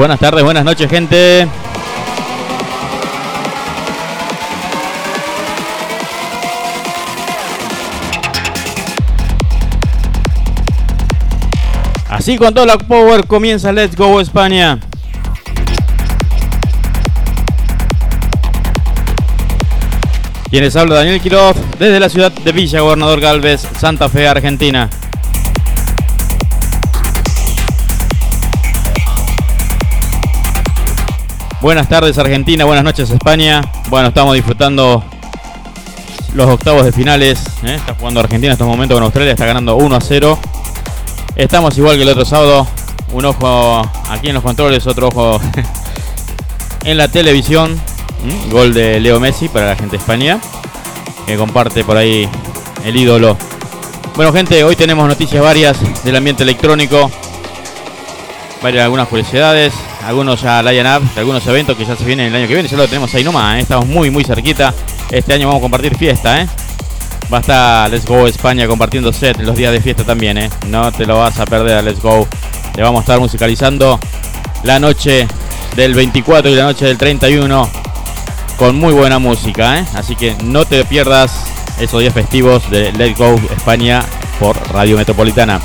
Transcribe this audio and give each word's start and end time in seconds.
Buenas 0.00 0.18
tardes, 0.18 0.42
buenas 0.42 0.64
noches, 0.64 0.88
gente. 0.88 1.46
Así 12.08 12.38
con 12.38 12.54
toda 12.54 12.64
la 12.64 12.78
power 12.78 13.26
comienza 13.26 13.72
Let's 13.72 13.94
Go 13.94 14.22
España. 14.22 14.80
Quienes 20.48 20.76
habla 20.76 20.94
Daniel 20.94 21.20
Quiroz 21.20 21.56
desde 21.78 22.00
la 22.00 22.08
ciudad 22.08 22.32
de 22.32 22.52
Villa 22.52 22.80
Gobernador 22.80 23.20
Galvez, 23.20 23.68
Santa 23.78 24.08
Fe, 24.08 24.26
Argentina. 24.26 24.88
Buenas 31.60 31.90
tardes 31.90 32.16
Argentina, 32.16 32.64
buenas 32.64 32.82
noches 32.82 33.10
España. 33.10 33.60
Bueno, 33.90 34.08
estamos 34.08 34.34
disfrutando 34.34 35.04
los 36.32 36.48
octavos 36.48 36.86
de 36.86 36.92
finales. 36.92 37.38
¿eh? 37.64 37.74
Está 37.74 37.94
jugando 37.94 38.20
Argentina 38.20 38.46
en 38.46 38.52
estos 38.52 38.66
momentos 38.66 38.96
con 38.96 39.04
Australia, 39.04 39.32
está 39.32 39.44
ganando 39.44 39.76
1 39.76 39.94
a 39.94 40.00
0. 40.00 40.38
Estamos 41.36 41.76
igual 41.76 41.96
que 41.96 42.04
el 42.04 42.08
otro 42.08 42.24
sábado. 42.24 42.66
Un 43.12 43.26
ojo 43.26 43.82
aquí 44.08 44.28
en 44.28 44.34
los 44.34 44.42
controles, 44.42 44.86
otro 44.86 45.08
ojo 45.08 45.38
en 46.84 46.96
la 46.96 47.08
televisión. 47.08 47.78
¿Mm? 48.24 48.50
Gol 48.50 48.72
de 48.72 48.98
Leo 48.98 49.20
Messi 49.20 49.50
para 49.50 49.66
la 49.66 49.76
gente 49.76 49.98
de 49.98 49.98
España. 49.98 50.40
Que 51.26 51.36
comparte 51.36 51.84
por 51.84 51.98
ahí 51.98 52.26
el 52.86 52.96
ídolo. 52.96 53.36
Bueno 54.16 54.32
gente, 54.32 54.64
hoy 54.64 54.76
tenemos 54.76 55.06
noticias 55.06 55.42
varias 55.42 55.76
del 56.04 56.16
ambiente 56.16 56.42
electrónico. 56.42 57.10
Varias 58.62 58.84
algunas 58.84 59.08
curiosidades. 59.08 59.74
Algunos 60.10 60.42
ya 60.42 60.60
line 60.60 60.96
up 60.96 61.04
algunos 61.16 61.46
eventos 61.46 61.76
que 61.76 61.84
ya 61.84 61.94
se 61.94 62.04
vienen 62.04 62.26
el 62.26 62.34
año 62.34 62.48
que 62.48 62.54
viene. 62.54 62.68
Ya 62.68 62.76
lo 62.76 62.88
tenemos 62.88 63.14
ahí 63.14 63.22
nomás. 63.22 63.58
¿eh? 63.58 63.60
Estamos 63.60 63.86
muy 63.86 64.10
muy 64.10 64.24
cerquita. 64.24 64.74
Este 65.08 65.34
año 65.34 65.46
vamos 65.46 65.60
a 65.60 65.62
compartir 65.62 65.96
fiesta, 65.96 66.42
¿eh? 66.42 66.48
Va 67.32 67.36
a 67.36 67.40
estar 67.40 67.90
Let's 67.92 68.06
Go 68.06 68.26
España 68.26 68.66
compartiendo 68.66 69.12
set 69.12 69.38
los 69.38 69.56
días 69.56 69.70
de 69.70 69.80
fiesta 69.80 70.02
también, 70.02 70.36
¿eh? 70.36 70.50
No 70.66 70.90
te 70.90 71.06
lo 71.06 71.18
vas 71.18 71.38
a 71.38 71.46
perder 71.46 71.84
Let's 71.84 72.02
Go. 72.02 72.26
Te 72.74 72.82
vamos 72.82 72.98
a 72.98 73.02
estar 73.02 73.20
musicalizando 73.20 74.00
la 74.64 74.80
noche 74.80 75.28
del 75.76 75.94
24 75.94 76.50
y 76.50 76.54
la 76.56 76.64
noche 76.64 76.86
del 76.86 76.98
31 76.98 77.70
con 78.56 78.76
muy 78.80 78.92
buena 78.92 79.20
música, 79.20 79.78
¿eh? 79.78 79.84
Así 79.94 80.16
que 80.16 80.34
no 80.42 80.64
te 80.64 80.84
pierdas 80.86 81.44
esos 81.78 82.00
días 82.00 82.12
festivos 82.12 82.68
de 82.68 82.90
Let's 82.94 83.16
Go 83.16 83.36
España 83.56 84.02
por 84.40 84.56
Radio 84.72 84.96
Metropolitana. 84.96 85.60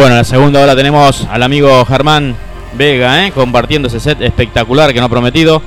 Bueno, 0.00 0.14
en 0.14 0.18
la 0.20 0.24
segunda 0.24 0.62
hora 0.62 0.74
tenemos 0.74 1.26
al 1.30 1.42
amigo 1.42 1.84
Germán 1.84 2.34
Vega, 2.72 3.26
¿eh? 3.26 3.32
compartiendo 3.32 3.88
ese 3.88 4.00
set 4.00 4.18
espectacular 4.22 4.94
que 4.94 4.98
nos 4.98 5.08
ha 5.08 5.10
prometido 5.10 5.60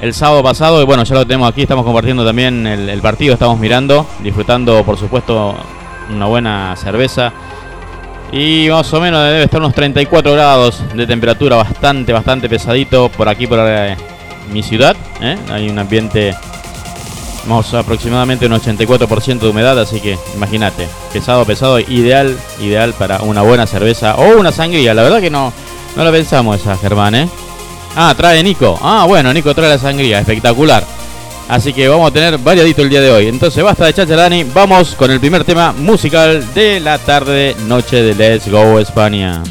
el 0.00 0.14
sábado 0.14 0.44
pasado. 0.44 0.80
Y 0.80 0.84
bueno, 0.84 1.02
ya 1.02 1.16
lo 1.16 1.26
tenemos 1.26 1.50
aquí, 1.50 1.62
estamos 1.62 1.84
compartiendo 1.84 2.24
también 2.24 2.68
el, 2.68 3.00
partido, 3.00 3.32
estamos 3.34 3.58
mirando, 3.58 4.06
disfrutando 4.20 4.84
por 4.84 4.96
supuesto 4.96 5.56
una 6.08 6.26
buena 6.26 6.76
cerveza. 6.76 7.32
Y 8.30 8.68
más 8.70 8.94
o 8.94 9.00
menos 9.00 9.24
debe 9.24 9.42
estar 9.42 9.58
unos 9.58 9.74
34 9.74 10.34
grados 10.34 10.84
de 10.94 11.04
temperatura, 11.08 11.56
bastante, 11.56 12.12
bastante 12.12 12.48
pesadito 12.48 13.08
por 13.08 13.28
aquí, 13.28 13.48
por 13.48 13.58
eh, 13.60 13.96
mi 14.52 14.62
ciudad. 14.62 14.96
¿eh? 15.20 15.36
Hay 15.50 15.68
un 15.68 15.80
ambiente, 15.80 16.36
vamos 17.46 17.72
aproximadamente 17.74 18.46
un 18.46 18.52
84% 18.52 19.38
de 19.38 19.48
humedad, 19.48 19.78
así 19.78 20.00
que 20.00 20.18
imagínate, 20.34 20.88
pesado, 21.12 21.44
pesado, 21.44 21.78
ideal, 21.78 22.36
ideal 22.60 22.94
para 22.94 23.22
una 23.22 23.42
buena 23.42 23.66
cerveza 23.66 24.16
o 24.16 24.38
una 24.38 24.52
sangría. 24.52 24.94
La 24.94 25.02
verdad 25.02 25.20
que 25.20 25.30
no, 25.30 25.52
no 25.96 26.04
lo 26.04 26.12
pensamos 26.12 26.60
esa, 26.60 26.76
Germán, 26.76 27.14
¿eh? 27.14 27.28
Ah, 27.96 28.14
trae 28.16 28.42
Nico. 28.42 28.78
Ah, 28.80 29.04
bueno, 29.06 29.32
Nico 29.32 29.54
trae 29.54 29.68
la 29.68 29.78
sangría. 29.78 30.20
Espectacular. 30.20 30.84
Así 31.48 31.72
que 31.72 31.88
vamos 31.88 32.08
a 32.08 32.14
tener 32.14 32.38
variadito 32.38 32.82
el 32.82 32.88
día 32.88 33.00
de 33.00 33.10
hoy. 33.10 33.26
Entonces 33.26 33.62
basta 33.64 33.86
de 33.86 33.94
chacharani. 33.94 34.44
Vamos 34.44 34.94
con 34.94 35.10
el 35.10 35.18
primer 35.18 35.44
tema 35.44 35.72
musical 35.72 36.44
de 36.54 36.78
la 36.78 36.98
tarde, 36.98 37.56
noche 37.66 38.02
de 38.02 38.14
Let's 38.14 38.48
Go 38.48 38.78
España. 38.78 39.42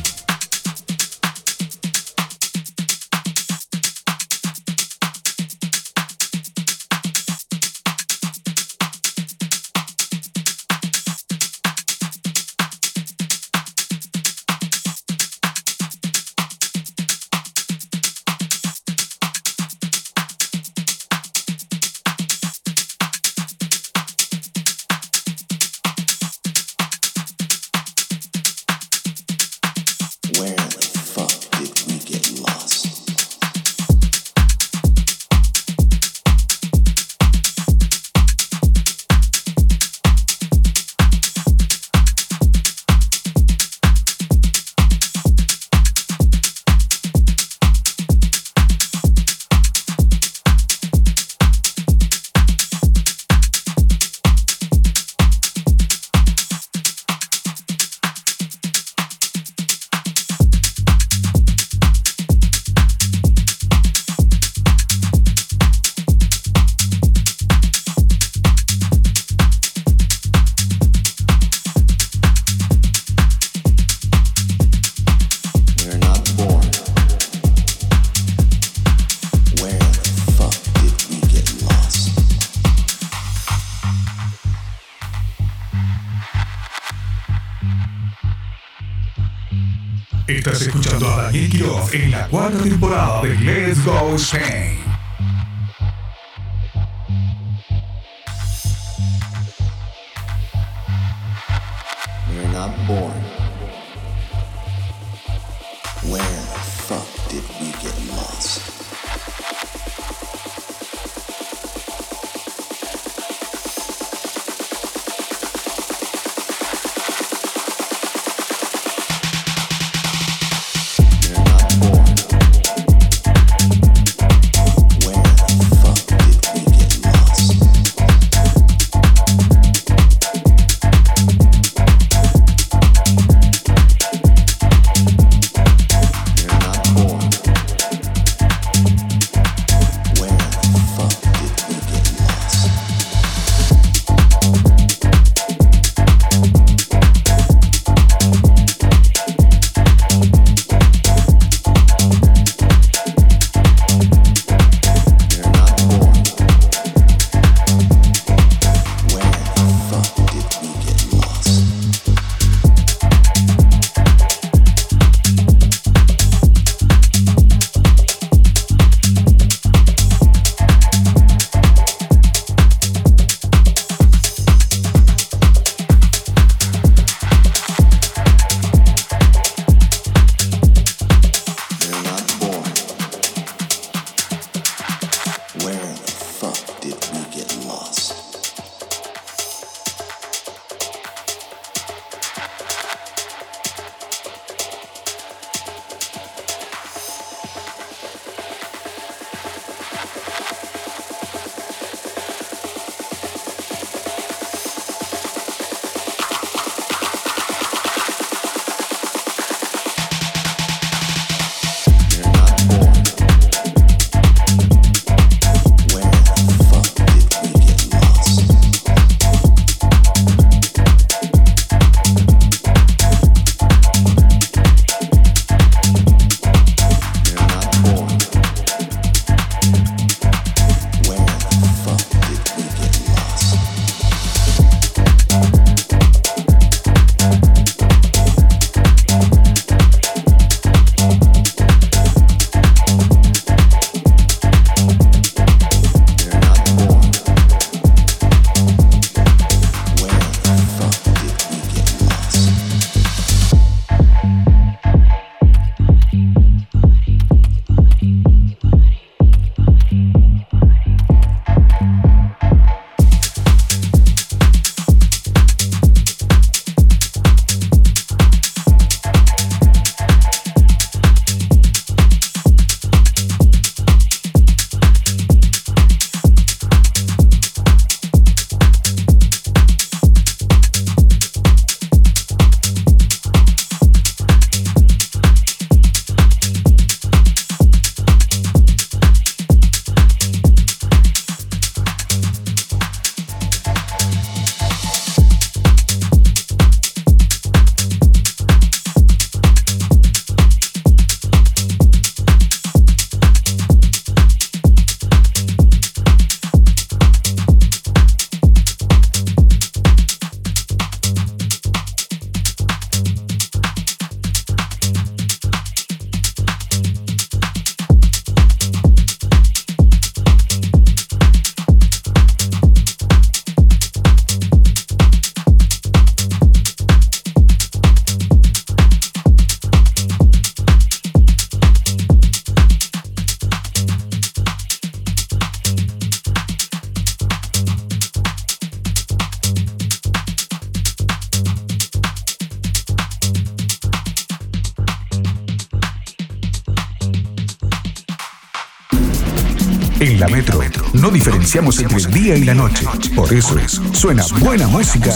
Diferenciamos 351.49 351.79
entre 351.79 351.97
el 351.97 352.11
día 352.11 352.37
y 352.37 352.43
la 352.43 352.53
noche. 352.53 352.85
Por 353.15 353.33
eso 353.33 353.57
suena 353.91 354.23
buena 354.39 354.67
música 354.67 355.11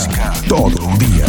todo 0.48 0.90
el 0.90 0.98
día. 0.98 1.26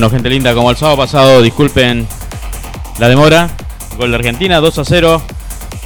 Bueno, 0.00 0.12
gente 0.12 0.30
linda, 0.30 0.54
como 0.54 0.70
el 0.70 0.78
sábado 0.78 0.96
pasado, 0.96 1.42
disculpen 1.42 2.06
la 2.98 3.06
demora. 3.06 3.50
Gol 3.98 4.08
de 4.08 4.16
Argentina, 4.16 4.58
2 4.58 4.78
a 4.78 4.84
0. 4.86 5.20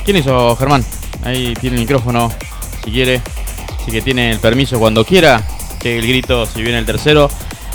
¿Quién 0.04 0.18
hizo 0.18 0.54
Germán? 0.54 0.84
Ahí 1.24 1.52
tiene 1.60 1.74
el 1.74 1.82
micrófono, 1.82 2.30
si 2.84 2.92
quiere. 2.92 3.20
Así 3.76 3.90
que 3.90 4.02
tiene 4.02 4.30
el 4.30 4.38
permiso 4.38 4.78
cuando 4.78 5.04
quiera. 5.04 5.42
Que 5.80 5.98
el 5.98 6.06
grito 6.06 6.46
si 6.46 6.62
viene 6.62 6.78
el 6.78 6.86
tercero. 6.86 7.28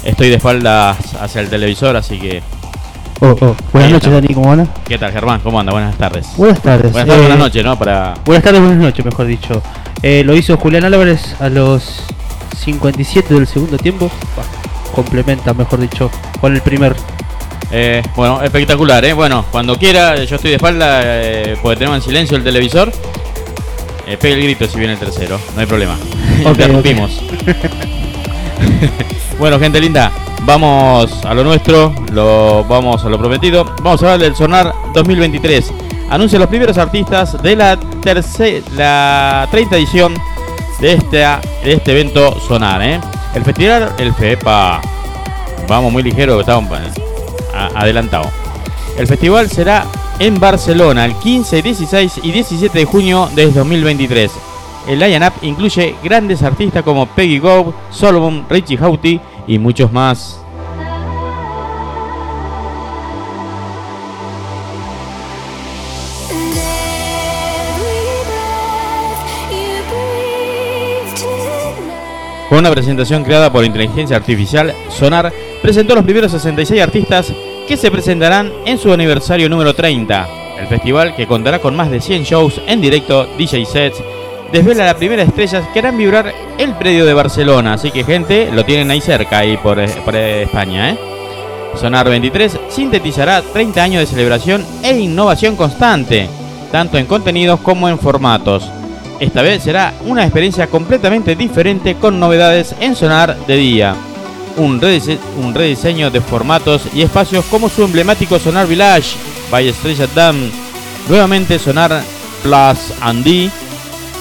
Estoy 0.06 0.30
de 0.30 0.36
espaldas 0.36 1.14
hacia 1.20 1.42
el 1.42 1.50
televisor, 1.50 1.98
así 1.98 2.18
que. 2.18 2.42
Oh, 3.20 3.36
oh. 3.42 3.54
Buenas 3.74 3.92
noches, 3.92 4.10
Dani, 4.10 4.34
¿cómo 4.34 4.54
anda? 4.54 4.66
¿Qué 4.88 4.98
tal, 4.98 5.12
Germán? 5.12 5.42
¿Cómo 5.42 5.60
anda? 5.60 5.74
Buenas 5.74 5.98
tardes. 5.98 6.26
Buenas 6.38 6.62
tardes. 6.62 6.94
Buenas 6.94 7.06
tardes, 7.06 7.22
eh, 7.22 7.28
buenas 7.28 7.40
noches, 7.40 7.66
¿no? 7.66 7.78
Para. 7.78 8.14
Buenas 8.24 8.46
tardes, 8.46 8.62
buenas 8.62 8.80
noches, 8.80 9.04
mejor 9.04 9.26
dicho. 9.26 9.62
Eh, 10.02 10.24
lo 10.26 10.34
hizo 10.38 10.56
Julián 10.56 10.86
Álvarez 10.86 11.36
a 11.42 11.50
los 11.50 12.02
57 12.58 13.34
del 13.34 13.46
segundo 13.46 13.78
tiempo. 13.78 14.10
Bah, 14.38 14.44
complementa, 14.96 15.54
mejor 15.54 15.82
dicho, 15.82 16.10
con 16.40 16.56
el 16.56 16.62
primer. 16.62 16.96
Eh, 17.72 18.02
bueno, 18.16 18.42
espectacular, 18.42 19.06
¿eh? 19.06 19.14
Bueno, 19.14 19.46
cuando 19.52 19.78
quiera, 19.78 20.16
yo 20.24 20.36
estoy 20.36 20.52
de 20.52 20.56
espalda, 20.56 21.02
eh, 21.04 21.58
porque 21.62 21.78
tenemos 21.78 21.98
en 21.98 22.04
silencio 22.04 22.38
el 22.38 22.44
televisor. 22.44 22.92
Eh, 24.08 24.18
pegue 24.18 24.36
el 24.36 24.44
grito 24.44 24.68
si 24.68 24.80
viene 24.80 24.94
el 24.94 25.00
tercero, 25.00 25.40
no 25.54 25.62
hay 25.62 25.68
problema. 25.68 25.96
Interrumpimos. 26.46 27.22
bueno, 29.40 29.60
gente 29.60 29.80
linda, 29.80 30.12
vamos 30.46 31.24
a 31.24 31.34
lo 31.36 31.44
nuestro, 31.44 31.94
lo 32.12 32.64
vamos 32.64 33.06
a 33.06 33.10
lo 33.10 33.20
prometido. 33.20 33.66
Vamos 33.84 34.02
a 34.02 34.14
hablar 34.14 34.20
del 34.20 34.36
Sonar 34.36 34.74
2023. 34.96 35.72
Anuncia 36.10 36.40
los 36.40 36.48
primeros 36.48 36.80
artistas 36.80 37.40
de 37.44 37.56
la 37.56 37.80
tercera, 38.02 38.66
la 38.76 39.48
30 39.52 39.78
edición 39.78 40.16
de 40.80 40.94
esta, 40.94 41.40
de 41.64 41.74
este 41.74 41.92
evento 41.92 42.36
Sonar, 42.48 42.82
¿eh? 42.82 43.00
El 43.36 43.44
festival, 43.44 43.94
el 44.00 44.12
FEPA, 44.12 44.82
vamos 45.70 45.92
muy 45.92 46.04
ligero, 46.04 46.40
estamos 46.40 46.70
a- 47.54 47.68
adelantado. 47.80 48.30
El 48.98 49.08
festival 49.08 49.50
será 49.50 49.86
en 50.20 50.40
Barcelona 50.40 51.06
el 51.06 51.16
15, 51.16 51.62
16 51.62 52.20
y 52.24 52.32
17 52.32 52.80
de 52.80 52.86
junio 52.86 53.30
de 53.36 53.50
2023. 53.52 54.32
El 54.88 55.00
line-up 55.00 55.34
incluye 55.44 55.96
grandes 56.04 56.42
artistas 56.44 56.84
como 56.84 57.06
Peggy 57.06 57.40
Go, 57.40 57.74
Solomon, 57.92 58.46
Richie 58.50 58.78
Houghty 58.78 59.22
y 59.48 59.60
muchos 59.60 59.92
más. 59.92 60.40
Con 72.50 72.58
una 72.60 72.72
presentación 72.72 73.24
creada 73.24 73.52
por 73.52 73.64
inteligencia 73.64 74.16
artificial, 74.18 74.74
Sonar 74.90 75.32
presentó 75.70 75.94
los 75.94 76.04
primeros 76.04 76.32
66 76.32 76.82
artistas 76.82 77.32
que 77.68 77.78
se 77.78 77.92
presentarán 77.92 78.52
en 78.66 78.80
su 78.80 78.92
aniversario 78.92 79.48
número 79.50 79.76
30. 79.76 80.28
El 80.60 80.66
festival, 80.66 81.16
que 81.16 81.28
contará 81.28 81.60
con 81.60 81.76
más 81.76 81.92
de 81.92 82.02
100 82.02 82.24
shows 82.24 82.60
en 82.66 82.82
directo, 82.82 83.28
DJ 83.38 83.68
sets, 83.68 84.02
desvela 84.52 84.88
la 84.88 84.98
primera 84.98 85.22
estrellas 85.22 85.68
que 85.72 85.78
harán 85.78 85.96
vibrar 85.96 86.34
el 86.58 86.74
predio 86.74 87.06
de 87.06 87.14
Barcelona. 87.14 87.74
Así 87.74 87.92
que, 87.92 88.04
gente, 88.04 88.50
lo 88.52 88.66
tienen 88.66 88.90
ahí 88.90 89.00
cerca, 89.00 89.38
ahí 89.38 89.58
por, 89.58 89.78
por, 90.02 90.16
eh, 90.16 90.42
España. 90.42 90.90
¿eh? 90.90 90.98
Sonar 91.76 92.10
23 92.10 92.62
sintetizará 92.70 93.44
30 93.44 93.84
años 93.84 94.00
de 94.00 94.08
celebración 94.08 94.66
e 94.82 94.98
innovación 94.98 95.56
constante, 95.56 96.28
tanto 96.72 96.98
en 96.98 97.06
contenidos 97.06 97.60
como 97.60 97.88
en 97.88 98.00
formatos. 98.00 98.68
Esta 99.20 99.44
vez 99.44 99.62
será 99.62 99.94
una 100.08 100.24
experiencia 100.24 100.66
completamente 100.66 101.36
diferente 101.36 101.94
con 101.94 102.20
novedades 102.20 102.74
en 102.80 102.96
Sonar 102.96 103.38
de 103.46 103.56
día. 103.56 103.96
Un, 104.60 104.80
redise- 104.82 105.18
un 105.42 105.54
rediseño 105.56 106.12
de 106.12 106.22
formatos 106.22 106.84
y 106.94 107.02
espacios 107.02 107.46
como 107.46 107.70
su 107.70 107.84
emblemático 107.84 108.38
Sonar 108.40 108.68
Village 108.68 109.16
by 109.50 109.68
Estrella 109.68 110.08
Dam. 110.14 110.36
Nuevamente 111.08 111.58
Sonar 111.58 112.04
Plus 112.44 112.94
Andy 113.02 113.50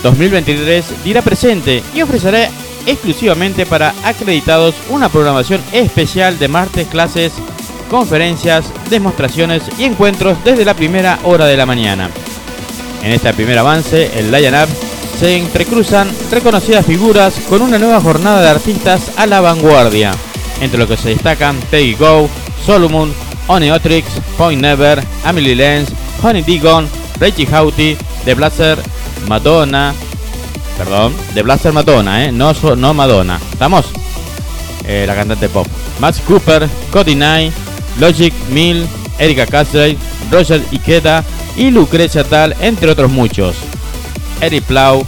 2023 0.03 1.05
dirá 1.05 1.23
presente 1.23 1.83
y 1.95 2.03
ofrecerá 2.03 2.49
exclusivamente 2.87 3.67
para 3.67 3.93
acreditados 4.05 4.75
una 4.91 5.09
programación 5.09 5.61
especial 5.73 6.39
de 6.39 6.49
martes, 6.49 6.87
clases, 6.87 7.33
conferencias, 7.91 8.67
demostraciones 8.91 9.63
y 9.79 9.85
encuentros 9.85 10.39
desde 10.45 10.65
la 10.65 10.75
primera 10.75 11.19
hora 11.25 11.47
de 11.47 11.57
la 11.57 11.67
mañana. 11.67 12.11
En 13.03 13.13
este 13.13 13.33
primer 13.35 13.59
avance, 13.59 14.11
el 14.19 14.31
Lion 14.31 14.55
Up 14.55 14.69
se 15.19 15.37
entrecruzan 15.37 16.09
reconocidas 16.31 16.87
figuras 16.87 17.35
con 17.49 17.61
una 17.61 17.79
nueva 17.79 18.01
jornada 18.01 18.41
de 18.41 18.51
artistas 18.51 19.11
a 19.17 19.27
la 19.27 19.41
vanguardia, 19.41 20.13
entre 20.61 20.79
los 20.79 20.89
que 20.89 20.97
se 20.97 21.11
destacan 21.11 21.59
Peggy 21.71 21.95
Go, 21.95 22.29
Solomon, 22.65 23.13
Oneotrix, 23.47 24.07
Point 24.37 24.61
Never, 24.61 25.03
Emily 25.25 25.55
Lenz, 25.55 25.91
Honey 26.23 26.43
Digon, 26.43 26.89
Richie 27.21 27.47
Houghty, 27.47 27.97
The 28.25 28.35
Blazer, 28.35 28.79
Madonna, 29.29 29.95
perdón, 30.77 31.15
The 31.35 31.43
Blazer 31.43 31.73
Madonna, 31.73 32.25
eh, 32.25 32.33
no, 32.33 32.53
no 32.77 32.95
Madonna, 32.95 33.41
¿estamos? 33.53 33.87
Eh, 34.85 35.05
la 35.07 35.15
cantante 35.15 35.49
pop. 35.49 35.67
Max 36.01 36.21
Cooper, 36.27 36.69
Cody 36.93 37.15
Knight, 37.15 37.53
Logic 37.99 38.33
Mill, 38.51 38.87
Erika 39.19 39.47
Cassidy, 39.47 39.99
Roger 40.31 40.63
Ikeda 40.71 41.25
y 41.57 41.71
Lucrecia 41.71 42.25
Tal, 42.25 42.55
entre 42.61 42.91
otros 42.91 43.11
muchos. 43.11 43.57
Eric 44.41 44.65
Plau, 44.65 45.05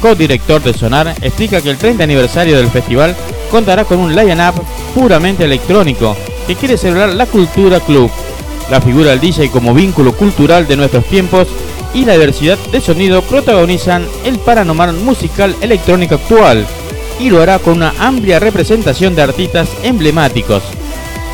co-director 0.00 0.62
de 0.62 0.74
Sonar, 0.74 1.14
explica 1.22 1.62
que 1.62 1.70
el 1.70 1.78
30 1.78 2.04
aniversario 2.04 2.56
del 2.56 2.68
festival 2.68 3.16
contará 3.50 3.84
con 3.84 3.98
un 3.98 4.14
line-up 4.14 4.54
puramente 4.94 5.44
electrónico 5.44 6.16
que 6.46 6.54
quiere 6.54 6.78
celebrar 6.78 7.14
la 7.14 7.26
cultura 7.26 7.80
club, 7.80 8.10
la 8.70 8.80
figura 8.80 9.10
del 9.10 9.20
DJ 9.20 9.50
como 9.50 9.74
vínculo 9.74 10.12
cultural 10.12 10.66
de 10.66 10.76
nuestros 10.76 11.04
tiempos 11.06 11.48
y 11.92 12.04
la 12.04 12.14
diversidad 12.14 12.58
de 12.72 12.80
sonido 12.80 13.22
protagonizan 13.22 14.06
el 14.24 14.38
paranormal 14.38 14.94
musical 14.94 15.54
electrónico 15.60 16.16
actual 16.16 16.66
y 17.20 17.30
lo 17.30 17.40
hará 17.40 17.58
con 17.58 17.74
una 17.74 17.94
amplia 17.98 18.38
representación 18.38 19.14
de 19.14 19.22
artistas 19.22 19.68
emblemáticos, 19.82 20.62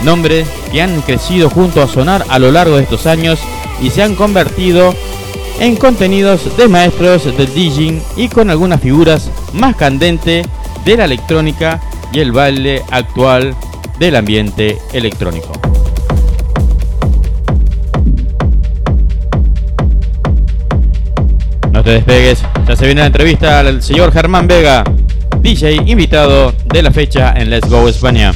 nombres 0.03 0.47
que 0.71 0.83
han 0.83 1.01
crecido 1.03 1.49
junto 1.51 1.83
a 1.83 1.89
Sonar 1.89 2.25
a 2.29 2.39
lo 2.39 2.53
largo 2.53 2.77
de 2.77 2.83
estos 2.83 3.07
años 3.07 3.39
y 3.83 3.91
se 3.91 4.03
han 4.03 4.15
convertido 4.15 4.95
en 5.59 5.77
contenidos 5.77 6.57
de 6.57 6.69
maestros 6.69 7.25
del 7.37 7.53
DJing 7.55 8.03
y 8.17 8.29
con 8.29 8.51
algunas 8.51 8.81
figuras 8.81 9.31
más 9.53 9.77
candentes 9.77 10.47
de 10.85 10.97
la 10.97 11.05
electrónica 11.05 11.81
y 12.13 12.21
el 12.21 12.33
baile 12.33 12.83
actual 12.91 13.55
del 13.99 14.17
ambiente 14.17 14.79
electrónico. 14.93 15.53
No 21.73 21.85
te 21.85 21.91
despegues, 21.91 22.43
ya 22.67 22.77
se 22.77 22.87
viene 22.87 23.01
la 23.01 23.07
entrevista 23.07 23.61
al 23.61 23.83
señor 23.83 24.13
Germán 24.13 24.47
Vega. 24.47 24.85
DJ 25.41 25.77
invitado 25.87 26.53
de 26.67 26.83
la 26.83 26.91
fecha 26.91 27.33
en 27.37 27.49
Let's 27.49 27.71
Go 27.71 27.89
España. 27.89 28.33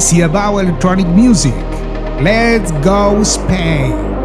Crazy 0.00 0.22
about 0.22 0.56
electronic 0.56 1.06
music. 1.08 1.52
Let's 2.22 2.72
go 2.82 3.22
Spain. 3.22 4.19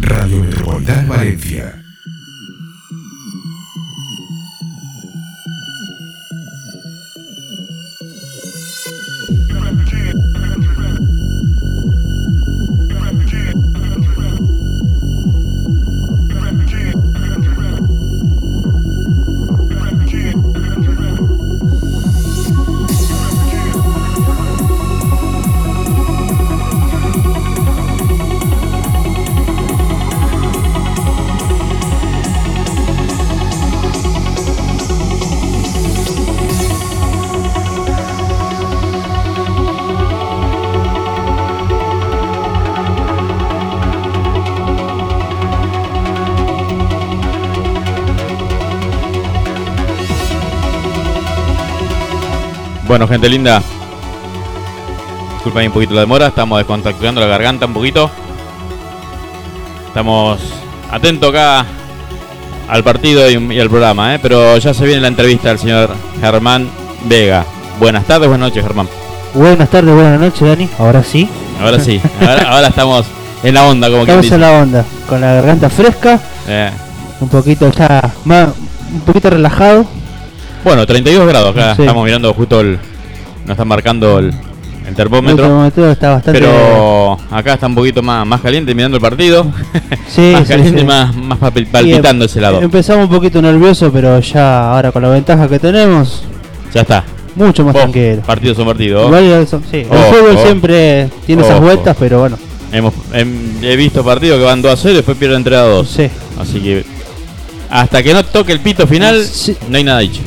Radio 0.00 0.38
Metropolitana 0.38 1.08
Valencia. 1.08 1.87
Bueno, 52.88 53.06
gente 53.06 53.28
linda. 53.28 53.62
Disculpen 55.34 55.66
un 55.66 55.72
poquito 55.72 55.94
la 55.94 56.00
demora, 56.00 56.28
estamos 56.28 56.58
descontactando 56.58 57.20
la 57.20 57.26
garganta 57.26 57.66
un 57.66 57.74
poquito. 57.74 58.10
Estamos 59.88 60.40
atentos 60.90 61.30
acá 61.30 61.66
al 62.68 62.82
partido 62.82 63.30
y, 63.30 63.54
y 63.54 63.60
al 63.60 63.68
programa, 63.68 64.14
¿eh? 64.14 64.18
pero 64.20 64.56
ya 64.56 64.72
se 64.74 64.84
viene 64.84 65.00
la 65.02 65.08
entrevista 65.08 65.48
del 65.48 65.58
señor 65.58 65.94
Germán 66.20 66.68
Vega. 67.04 67.44
Buenas 67.78 68.04
tardes, 68.06 68.28
buenas 68.28 68.48
noches, 68.48 68.62
Germán. 68.64 68.88
Buenas 69.34 69.68
tardes, 69.68 69.94
buenas 69.94 70.20
noches, 70.20 70.40
Dani. 70.48 70.68
Ahora 70.78 71.02
sí. 71.02 71.28
Ahora 71.62 71.80
sí, 71.80 72.00
ahora, 72.20 72.50
ahora 72.50 72.68
estamos 72.68 73.04
en 73.42 73.54
la 73.54 73.64
onda, 73.64 73.88
como 73.90 74.02
Estamos 74.02 74.30
en 74.30 74.40
la 74.40 74.52
onda, 74.52 74.84
con 75.08 75.20
la 75.20 75.34
garganta 75.34 75.68
fresca, 75.68 76.20
Eh, 76.46 76.70
un 77.20 77.28
poquito 77.28 77.70
ya 77.70 78.10
más, 78.24 78.48
un 78.92 79.00
poquito 79.00 79.28
relajado. 79.30 79.84
Bueno, 80.64 80.86
32 80.86 81.26
grados 81.26 81.50
acá, 81.56 81.74
Sí. 81.76 81.82
estamos 81.82 82.04
mirando 82.04 82.32
justo 82.34 82.60
el. 82.60 82.78
Nos 83.44 83.50
están 83.54 83.68
marcando 83.68 84.18
el, 84.18 84.26
el 84.26 84.34
El 84.88 84.94
termómetro. 84.94 85.44
termómetro 85.44 85.90
está 85.90 86.10
bastante. 86.10 86.38
Pero 86.38 87.16
acá 87.30 87.54
está 87.54 87.66
un 87.66 87.74
poquito 87.74 88.02
más, 88.02 88.26
más 88.26 88.40
caliente 88.40 88.74
mirando 88.74 88.96
el 88.96 89.00
partido. 89.02 89.46
Sí, 90.08 90.30
más 90.32 90.42
sí, 90.42 90.48
caliente, 90.48 90.80
sí. 90.80 90.86
más, 90.86 91.14
más 91.14 91.38
palpitando 91.38 92.24
em- 92.24 92.30
ese 92.30 92.40
lado. 92.40 92.60
Empezamos 92.62 93.08
un 93.08 93.14
poquito 93.14 93.40
nervioso, 93.42 93.90
pero 93.92 94.18
ya 94.20 94.70
ahora 94.72 94.90
con 94.92 95.02
la 95.02 95.08
ventaja 95.10 95.48
que 95.48 95.58
tenemos, 95.58 96.22
Ya 96.74 96.80
está. 96.82 97.04
mucho 97.34 97.64
más 97.64 97.74
Oh, 97.76 97.78
tranquilo. 97.80 98.22
partido 98.22 98.54
son 98.54 98.66
partido. 98.66 99.06
Igual 99.06 99.46
sí, 99.70 99.76
el 99.78 99.86
Oh, 99.90 99.94
fútbol 100.12 100.36
oh. 100.36 100.42
siempre 100.44 101.08
tiene 101.26 101.42
esas 101.42 101.60
vueltas, 101.60 101.96
pero 101.98 102.20
bueno, 102.20 102.38
Hemos, 102.72 102.92
hem- 103.14 103.62
he 103.62 103.76
visto 103.76 104.04
partidos 104.04 104.38
que 104.38 104.44
van 104.44 104.60
2 104.60 104.72
a 104.72 104.76
0 104.76 104.92
y 104.92 104.96
después 104.96 105.16
pierden 105.16 105.42
3 105.44 105.58
a 105.58 105.62
2. 105.62 105.88
sí. 105.88 106.08
Así 106.40 106.60
que 106.60 106.84
hasta 107.70 108.02
que 108.02 108.12
no 108.14 108.24
toque 108.24 108.52
el 108.52 108.60
pito 108.60 108.86
final, 108.86 109.22
Sí. 109.24 109.56
no 109.68 109.76
hay 109.76 109.84
nada 109.84 109.98
dicho. 110.00 110.20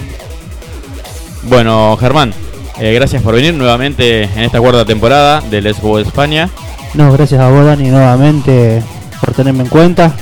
Bueno, 1.43 1.97
Germán, 1.97 2.33
eh, 2.79 2.93
gracias 2.93 3.21
por 3.23 3.35
venir 3.35 3.53
nuevamente 3.53 4.23
en 4.23 4.39
esta 4.39 4.59
cuarta 4.59 4.85
temporada 4.85 5.41
de 5.41 5.61
Let's 5.61 5.81
Go 5.81 5.99
España. 5.99 6.49
No, 6.93 7.11
gracias 7.11 7.41
a 7.41 7.49
vos, 7.49 7.65
Dani, 7.65 7.89
nuevamente 7.89 8.81
por 9.19 9.33
tenerme 9.33 9.63
en 9.63 9.69
cuenta 9.69 10.13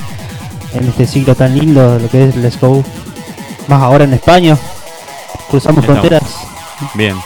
en 0.74 0.88
este 0.88 1.06
ciclo 1.06 1.34
tan 1.34 1.58
lindo 1.58 1.94
de 1.94 2.00
lo 2.00 2.08
que 2.08 2.28
es 2.28 2.36
Let's 2.36 2.60
Go. 2.60 2.82
Más 3.68 3.82
ahora 3.82 4.04
en 4.04 4.14
España, 4.14 4.56
cruzamos 5.50 5.84
fronteras. 5.84 6.22
Bien. 6.94 7.16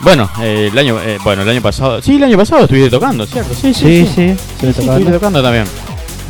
Bueno, 0.00 0.30
eh, 0.40 0.68
el 0.72 0.78
año 0.78 0.96
eh, 1.04 1.18
bueno, 1.24 1.42
el 1.42 1.48
año 1.48 1.60
pasado. 1.60 2.00
Sí, 2.00 2.16
el 2.16 2.24
año 2.24 2.36
pasado 2.38 2.62
estuviste 2.62 2.90
tocando, 2.90 3.26
¿cierto? 3.26 3.52
Sí, 3.54 3.74
Sí, 3.74 4.06
sí, 4.06 4.34
Sí, 4.60 4.66
estoy 4.68 5.04
tocando. 5.04 5.42
también. 5.42 5.64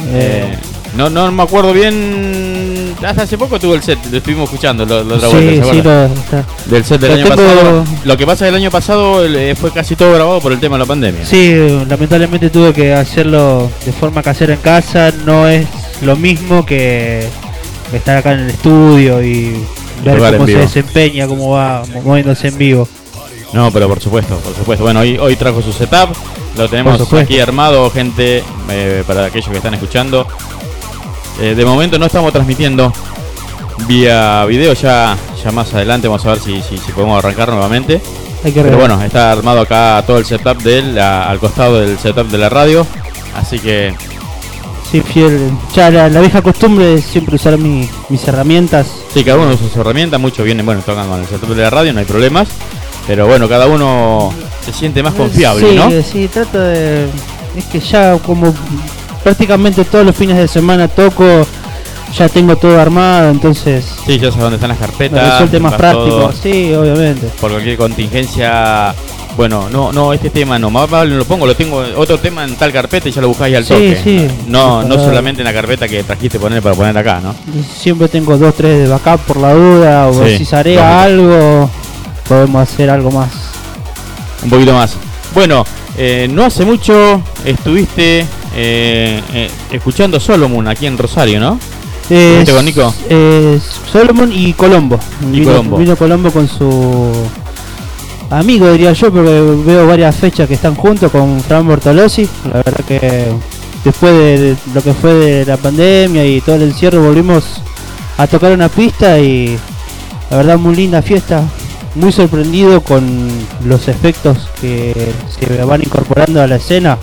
Eh, 0.07 0.57
no, 0.97 1.09
no 1.11 1.31
me 1.31 1.43
acuerdo 1.43 1.73
bien. 1.73 2.95
Hasta 3.05 3.23
hace 3.23 3.39
poco 3.39 3.61
tuvo 3.61 3.75
el 3.75 3.83
set, 3.83 3.99
lo 4.11 4.19
estuvimos 4.19 4.45
escuchando 4.45 4.85
la, 4.85 5.05
la 5.05 5.15
otra 5.17 5.29
sí, 5.31 5.35
vuelta, 5.37 5.51
¿se 5.51 5.73
sí, 5.73 5.79
acuerda? 5.79 6.09
lo, 6.09 6.15
está. 6.15 6.45
Del 6.67 6.85
set 6.85 7.01
del 7.01 7.11
lo 7.11 7.17
año 7.17 7.25
tengo- 7.25 7.37
pasado. 7.37 7.85
Lo 8.05 8.17
que 8.17 8.27
pasa 8.27 8.45
es 8.45 8.51
que 8.51 8.57
el 8.57 8.63
año 8.63 8.71
pasado 8.73 9.25
eh, 9.25 9.55
fue 9.55 9.71
casi 9.71 9.95
todo 9.95 10.13
grabado 10.15 10.41
por 10.41 10.53
el 10.53 10.59
tema 10.59 10.77
de 10.77 10.81
la 10.81 10.87
pandemia. 10.87 11.25
Sí, 11.25 11.85
lamentablemente 11.89 12.51
tuve 12.51 12.73
que 12.73 12.93
hacerlo 12.93 13.71
de 13.85 13.93
forma 13.93 14.23
casera 14.23 14.55
en 14.55 14.61
casa. 14.61 15.13
No 15.25 15.47
es 15.47 15.67
lo 16.03 16.17
mismo 16.17 16.67
que 16.67 17.29
estar 17.93 18.17
acá 18.17 18.33
en 18.33 18.41
el 18.41 18.51
estudio 18.51 19.23
y 19.23 19.55
ver 20.05 20.19
cómo 20.33 20.47
se 20.47 20.59
desempeña, 20.59 21.29
cómo 21.29 21.51
va 21.51 21.85
moviéndose 22.03 22.49
en 22.49 22.59
vivo. 22.59 22.89
No, 23.53 23.71
pero 23.71 23.89
por 23.89 24.01
supuesto, 24.01 24.37
por 24.39 24.55
supuesto. 24.55 24.85
Bueno, 24.85 25.01
hoy, 25.01 25.17
hoy 25.19 25.37
trajo 25.37 25.63
su 25.63 25.73
setup. 25.73 26.11
Lo 26.57 26.69
tenemos 26.69 27.13
aquí 27.13 27.39
armado, 27.39 27.89
gente, 27.91 28.43
eh, 28.71 29.05
para 29.07 29.27
aquellos 29.27 29.49
que 29.49 29.57
están 29.59 29.75
escuchando. 29.75 30.27
Eh, 31.41 31.55
de 31.55 31.65
momento 31.65 31.99
no 31.99 32.07
estamos 32.07 32.33
transmitiendo 32.33 32.93
vía 33.87 34.45
video, 34.47 34.73
ya, 34.75 35.17
ya 35.43 35.51
más 35.53 35.73
adelante 35.73 36.09
vamos 36.09 36.25
a 36.27 36.31
ver 36.31 36.41
si, 36.41 36.61
si, 36.63 36.77
si 36.79 36.93
podemos 36.93 37.23
arrancar 37.23 37.49
nuevamente. 37.51 38.01
Hay 38.45 38.53
que 38.53 38.63
Pero 38.63 38.79
bueno, 38.79 39.01
está 39.03 39.33
armado 39.33 39.61
acá 39.61 40.03
todo 40.07 40.19
el 40.19 40.25
setup 40.25 40.59
de 40.63 40.79
él, 40.79 40.99
a- 40.99 41.29
al 41.31 41.39
costado 41.39 41.81
del 41.81 41.99
setup 41.99 42.29
de 42.29 42.39
la 42.39 42.49
radio. 42.49 42.87
Así 43.37 43.59
que 43.59 43.95
Sí, 44.91 45.03
fiel. 45.03 45.51
Ya 45.75 45.91
la, 45.91 46.09
la 46.09 46.21
vieja 46.21 46.41
costumbre 46.41 46.87
de 46.87 47.03
siempre 47.03 47.35
usar 47.37 47.59
mi- 47.59 47.89
mis 48.09 48.27
herramientas. 48.27 48.87
sí, 49.13 49.23
cada 49.23 49.39
uno 49.39 49.53
usa 49.53 49.69
su 49.73 49.81
herramienta, 49.81 50.17
muchos 50.19 50.45
vienen, 50.47 50.65
bueno, 50.65 50.81
tocan 50.85 51.09
con 51.09 51.21
el 51.21 51.27
setup 51.27 51.51
de 51.51 51.63
la 51.63 51.71
radio, 51.71 51.93
no 51.93 51.99
hay 52.01 52.07
problemas. 52.07 52.49
Pero 53.07 53.27
bueno, 53.27 53.49
cada 53.49 53.67
uno 53.67 54.33
se 54.65 54.73
siente 54.73 55.03
más 55.03 55.15
confiable, 55.15 55.69
sí, 55.69 55.77
¿no? 55.77 55.91
Sí, 56.03 56.29
trato 56.29 56.59
de. 56.61 57.07
Es 57.57 57.65
que 57.67 57.81
ya 57.81 58.17
como 58.19 58.55
prácticamente 59.29 59.85
todos 59.85 60.07
los 60.07 60.17
fines 60.17 60.39
de 60.39 60.49
semana 60.49 60.89
toco, 60.89 61.47
ya 62.17 62.29
tengo 62.31 62.57
todo 62.57 62.81
armado, 62.81 63.29
entonces 63.31 63.85
Sí, 64.07 64.15
ya 64.19 64.29
sabes 64.31 64.39
dónde 64.39 64.55
están 64.57 64.71
las 64.71 64.79
carpetas. 64.79 65.33
resulta 65.35 65.59
más 65.61 65.75
práctico. 65.75 66.33
Sí, 66.43 66.73
obviamente. 66.73 67.27
por 67.41 67.51
cualquier 67.51 67.77
contingencia. 67.77 68.95
Bueno, 69.37 69.69
no, 69.71 69.93
no, 69.93 70.13
este 70.15 70.31
tema 70.31 70.59
no, 70.59 70.69
más 70.71 70.89
vale 70.91 71.11
no 71.13 71.19
lo 71.19 71.25
pongo, 71.27 71.47
lo 71.47 71.55
tengo 71.55 71.85
otro 71.97 72.19
tema 72.19 72.43
en 72.43 72.57
tal 72.57 72.73
carpeta 72.73 73.09
y 73.09 73.13
ya 73.13 73.21
lo 73.21 73.29
buscáis 73.29 73.55
al 73.57 73.65
Sí, 73.65 73.73
toque. 73.75 74.01
sí. 74.03 74.29
No, 74.49 74.83
no 74.83 74.95
solamente 74.97 75.43
en 75.43 75.45
la 75.45 75.53
carpeta 75.53 75.87
que 75.87 76.03
trajiste 76.03 76.41
poner 76.41 76.61
para 76.63 76.75
poner 76.75 76.97
acá, 76.99 77.21
¿no? 77.23 77.35
Siempre 77.77 78.09
tengo 78.09 78.37
dos, 78.39 78.55
tres 78.55 78.79
de 78.79 78.89
backup 78.89 79.21
por 79.27 79.37
la 79.37 79.53
duda, 79.53 80.09
o 80.09 80.25
Sí, 80.27 80.39
si 80.39 80.45
se 80.47 80.57
area 80.57 81.03
algo, 81.03 81.71
podemos 82.27 82.63
hacer 82.63 82.89
algo 82.91 83.11
más. 83.13 83.29
Un 84.43 84.51
poquito 84.51 84.73
más. 84.73 84.97
Bueno, 85.35 85.65
eh, 85.97 86.27
no 86.31 86.45
hace 86.47 86.65
mucho 86.65 87.21
estuviste 87.45 88.25
eh, 88.55 89.21
eh, 89.35 89.51
escuchando 89.73 90.19
Solomon 90.21 90.69
aquí 90.69 90.87
en 90.87 90.99
Rosario, 90.99 91.41
¿no? 91.41 91.59
¿Estuviste 92.11 92.53
con 92.55 92.65
Nico? 92.65 92.95
eh, 93.11 93.61
Solomon 93.93 94.33
y 94.33 94.53
Colombo. 94.55 94.99
Y 95.31 95.41
vino, 95.41 95.47
Colombo. 95.53 95.77
vino 95.77 95.97
Colombo 95.97 96.31
con 96.31 96.49
su 96.49 97.13
amigo, 98.31 98.71
diría 98.73 98.93
yo, 98.93 99.13
porque 99.13 99.31
veo 99.67 99.87
varias 99.87 100.17
fechas 100.17 100.49
que 100.49 100.55
están 100.55 100.75
juntos 100.75 101.11
con 101.11 101.41
Fran 101.41 101.67
Bortolosi. 101.67 102.29
La 102.45 102.63
verdad 102.63 102.85
que 102.87 103.27
después 103.85 104.13
de, 104.13 104.39
de 104.39 104.57
lo 104.75 104.83
que 104.83 104.95
fue 104.95 105.13
de 105.15 105.45
la 105.47 105.57
pandemia 105.57 106.25
y 106.27 106.41
todo 106.41 106.57
el 106.57 106.63
encierro 106.63 107.03
volvimos 107.03 107.45
a 108.17 108.27
tocar 108.27 108.53
una 108.53 108.69
pista 108.69 109.19
y 109.19 109.59
la 110.31 110.39
verdad 110.39 110.59
muy 110.59 110.75
linda 110.77 111.03
fiesta. 111.03 111.43
Muy 111.95 112.13
sorprendido 112.13 112.81
con 112.83 113.29
los 113.65 113.89
efectos 113.89 114.49
que 114.61 114.95
se 115.31 115.65
van 115.65 115.81
incorporando 115.83 116.41
a 116.41 116.47
la 116.47 116.57
escena, 116.57 116.97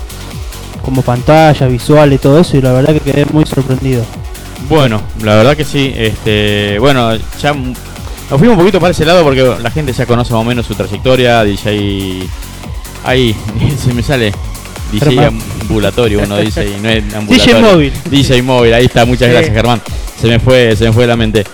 como 0.86 1.02
pantalla, 1.02 1.66
visual 1.66 2.12
y 2.14 2.18
todo 2.18 2.40
eso, 2.40 2.56
y 2.56 2.62
la 2.62 2.72
verdad 2.72 2.94
que 2.94 3.00
quedé 3.00 3.26
muy 3.26 3.44
sorprendido. 3.44 4.02
Bueno, 4.70 5.02
la 5.22 5.34
verdad 5.34 5.54
que 5.56 5.64
sí. 5.64 5.92
Este, 5.94 6.78
bueno, 6.78 7.14
ya 7.42 7.52
nos 7.52 8.38
fuimos 8.38 8.54
un 8.54 8.58
poquito 8.60 8.80
para 8.80 8.92
ese 8.92 9.04
lado 9.04 9.22
porque 9.22 9.42
la 9.62 9.70
gente 9.70 9.92
ya 9.92 10.06
conoce 10.06 10.32
más 10.32 10.40
o 10.40 10.44
menos 10.44 10.64
su 10.66 10.74
trayectoria. 10.74 11.44
DJ. 11.44 12.26
Ahí, 13.04 13.36
se 13.84 13.92
me 13.92 14.02
sale. 14.02 14.32
DJ 14.92 15.10
Germán. 15.14 15.40
ambulatorio, 15.62 16.20
uno 16.24 16.38
dice 16.38 16.64
y 16.66 16.80
no 16.80 16.88
es 16.88 17.02
ambulatorio. 17.14 17.60
móvil. 17.60 17.92
DJ 18.08 18.42
móvil, 18.42 18.72
ahí 18.72 18.86
está, 18.86 19.04
muchas 19.04 19.26
Sí. 19.28 19.32
gracias 19.32 19.54
Germán. 19.54 19.82
Se 20.20 20.28
me 20.28 20.38
fue, 20.40 20.74
se 20.76 20.84
me 20.86 20.92
fue 20.92 21.06
la 21.06 21.16
mente. 21.16 21.44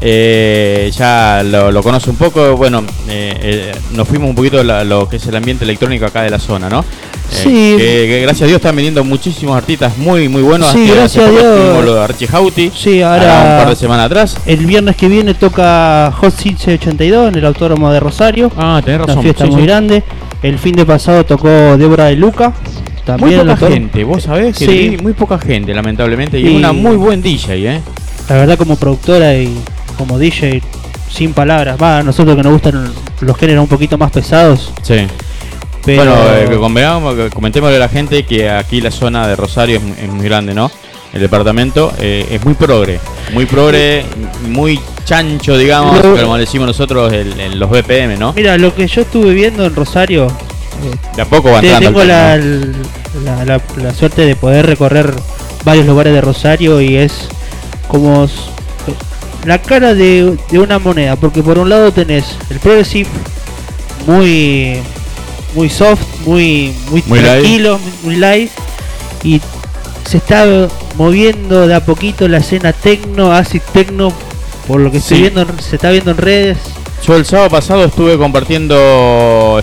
Eh, 0.00 0.90
ya 0.96 1.42
lo, 1.44 1.72
lo 1.72 1.82
conoce 1.82 2.08
un 2.10 2.16
poco, 2.16 2.56
bueno, 2.56 2.84
eh, 3.08 3.36
eh, 3.42 3.72
nos 3.94 4.06
fuimos 4.06 4.28
un 4.30 4.36
poquito 4.36 4.62
la- 4.62 4.84
lo 4.84 5.08
que 5.08 5.16
es 5.16 5.26
el 5.26 5.34
ambiente 5.34 5.64
electrónico 5.64 6.06
acá 6.06 6.22
de 6.22 6.30
la 6.30 6.38
zona, 6.38 6.68
¿no? 6.68 6.84
Eh, 7.30 7.34
Sí. 7.42 7.74
que, 7.76 8.06
que 8.08 8.20
gracias 8.22 8.42
a 8.42 8.46
Dios 8.46 8.56
están 8.56 8.74
viniendo 8.74 9.04
muchísimos 9.04 9.56
artistas 9.56 9.96
muy, 9.98 10.28
muy 10.28 10.42
buenos. 10.42 10.70
Sí, 10.72 10.88
gracias 10.88 11.26
a 11.26 11.30
Dios. 11.30 11.84
lo 11.84 11.94
de 11.94 12.00
Archie 12.02 12.28
Hauti. 12.32 12.72
Sí, 12.74 13.02
ahora 13.02 13.24
un 13.58 13.64
par 13.64 13.68
de 13.68 13.76
semanas 13.76 14.06
atrás. 14.06 14.36
el 14.46 14.64
viernes 14.66 14.96
que 14.96 15.08
viene 15.08 15.34
toca 15.34 16.10
Hot 16.16 16.32
Seats 16.34 16.68
82 16.68 17.28
en 17.28 17.34
el 17.36 17.44
Autódromo 17.44 17.92
de 17.92 18.00
Rosario. 18.00 18.50
Ah, 18.56 18.80
tenés 18.84 19.00
razón. 19.00 19.14
Una 19.16 19.22
fiesta 19.22 19.44
sí, 19.44 19.50
muy 19.50 19.60
sí. 19.60 19.66
grande. 19.66 20.02
El 20.42 20.58
fin 20.58 20.74
de 20.76 20.86
pasado 20.86 21.24
tocó 21.26 21.48
Débora 21.76 22.06
de 22.06 22.16
Luca. 22.16 22.48
Muy 22.50 23.04
También 23.04 23.40
el 23.40 23.46
poca 23.56 23.68
gente, 23.68 24.04
vos 24.04 24.22
sabés 24.24 24.56
que 24.58 24.66
Sí. 24.66 24.96
muy 25.02 25.12
poca 25.14 25.38
gente, 25.38 25.72
lamentablemente. 25.74 26.38
Y 26.38 26.44
Y- 26.44 26.48
es 26.50 26.54
una 26.56 26.72
muy 26.72 26.96
buen 26.96 27.22
DJ, 27.22 27.54
¿eh? 27.76 27.80
La 28.28 28.36
verdad 28.36 28.58
como 28.58 28.76
productora 28.76 29.34
y 29.34 29.54
como 29.96 30.18
DJ, 30.18 30.62
sin 31.10 31.32
palabras. 31.32 31.76
Va, 31.82 31.98
a 31.98 32.02
nosotros 32.02 32.36
que 32.36 32.42
nos 32.42 32.52
gustan 32.52 32.92
los 33.20 33.36
géneros 33.38 33.62
un 33.62 33.68
poquito 33.68 33.96
más 33.96 34.10
pesados. 34.10 34.72
Sí. 34.82 35.06
Pero 35.96 36.14
Bueno, 36.14 36.34
eh, 36.36 36.46
que 36.48 36.56
convengamos, 36.58 37.14
que 37.14 37.30
comentémosle 37.30 37.76
a 37.76 37.80
la 37.80 37.88
gente 37.88 38.24
que 38.24 38.48
aquí 38.50 38.80
la 38.80 38.90
zona 38.90 39.26
de 39.26 39.36
Rosario 39.36 39.78
es, 39.78 40.04
es 40.04 40.08
muy 40.10 40.24
grande, 40.24 40.54
¿no? 40.54 40.70
El 41.12 41.20
departamento 41.22 41.92
eh, 41.98 42.26
es 42.30 42.44
muy 42.44 42.52
progre, 42.54 43.00
muy 43.32 43.46
progre, 43.46 44.04
muy 44.48 44.78
chancho, 45.04 45.56
digamos, 45.56 46.02
Lo- 46.04 46.16
como 46.20 46.36
le 46.36 46.42
decimos 46.44 46.66
nosotros, 46.66 47.10
el- 47.12 47.58
los 47.58 47.70
BPM, 47.70 48.18
¿no? 48.18 48.34
mira, 48.34 48.58
lo 48.58 48.74
que 48.74 48.86
yo 48.86 49.00
estuve 49.02 49.32
viendo 49.32 49.64
en 49.64 49.74
Rosario, 49.74 50.26
eh, 50.26 50.94
De 51.16 51.22
a 51.22 51.24
poco 51.24 51.50
va 51.50 51.60
te- 51.62 51.68
entrando. 51.72 51.88
tengo 52.00 52.04
la, 52.04 52.36
la, 52.36 53.44
la- 53.46 53.60
la 53.82 53.94
suerte 53.94 54.26
de 54.26 54.36
poder 54.36 54.66
recorrer 54.66 55.14
varios 55.64 55.86
lugares 55.86 56.12
de 56.12 56.20
Rosario 56.20 56.80
y 56.82 56.96
es 56.96 57.28
como 57.88 58.28
la 59.46 59.62
cara 59.62 59.94
de, 59.94 60.36
de 60.50 60.58
una 60.58 60.78
moneda, 60.78 61.16
porque 61.16 61.42
por 61.42 61.58
un 61.58 61.70
lado 61.70 61.90
tenés 61.90 62.36
el 62.50 62.58
progressive 62.58 63.08
muy 64.06 64.78
muy 65.54 65.68
soft, 65.70 66.00
muy 66.26 66.74
muy, 66.90 67.02
tranquilo, 67.20 67.78
muy 68.02 68.16
light 68.16 68.50
y 69.24 69.40
se 70.08 70.18
está 70.18 70.44
moviendo 70.96 71.66
de 71.66 71.74
a 71.74 71.84
poquito 71.84 72.28
la 72.28 72.38
escena 72.38 72.72
techno, 72.72 73.32
acid 73.32 73.60
techno, 73.72 74.12
por 74.66 74.80
lo 74.80 74.90
que 74.90 74.98
estoy 74.98 75.16
Sí. 75.18 75.22
viendo, 75.22 75.42
en- 75.42 75.60
se 75.60 75.76
está 75.76 75.90
viendo 75.90 76.10
en 76.12 76.16
redes. 76.16 76.58
Yo 77.06 77.14
el 77.16 77.24
sábado 77.24 77.50
pasado 77.50 77.84
estuve 77.84 78.16
compartiendo, 78.18 79.60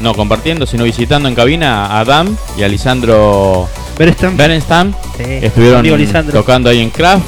no 0.00 0.14
compartiendo, 0.14 0.66
sino 0.66 0.84
visitando 0.84 1.28
en 1.28 1.34
cabina 1.34 1.86
a 1.86 2.00
Adam 2.00 2.36
y 2.58 2.62
a 2.62 2.68
Lisandro 2.68 3.68
Berestam, 3.98 4.36
Berenstam. 4.36 4.92
sí, 5.16 5.24
Estuvieron 5.42 5.84
tocando 6.32 6.70
ahí 6.70 6.80
en 6.80 6.90
Craft. 6.90 7.24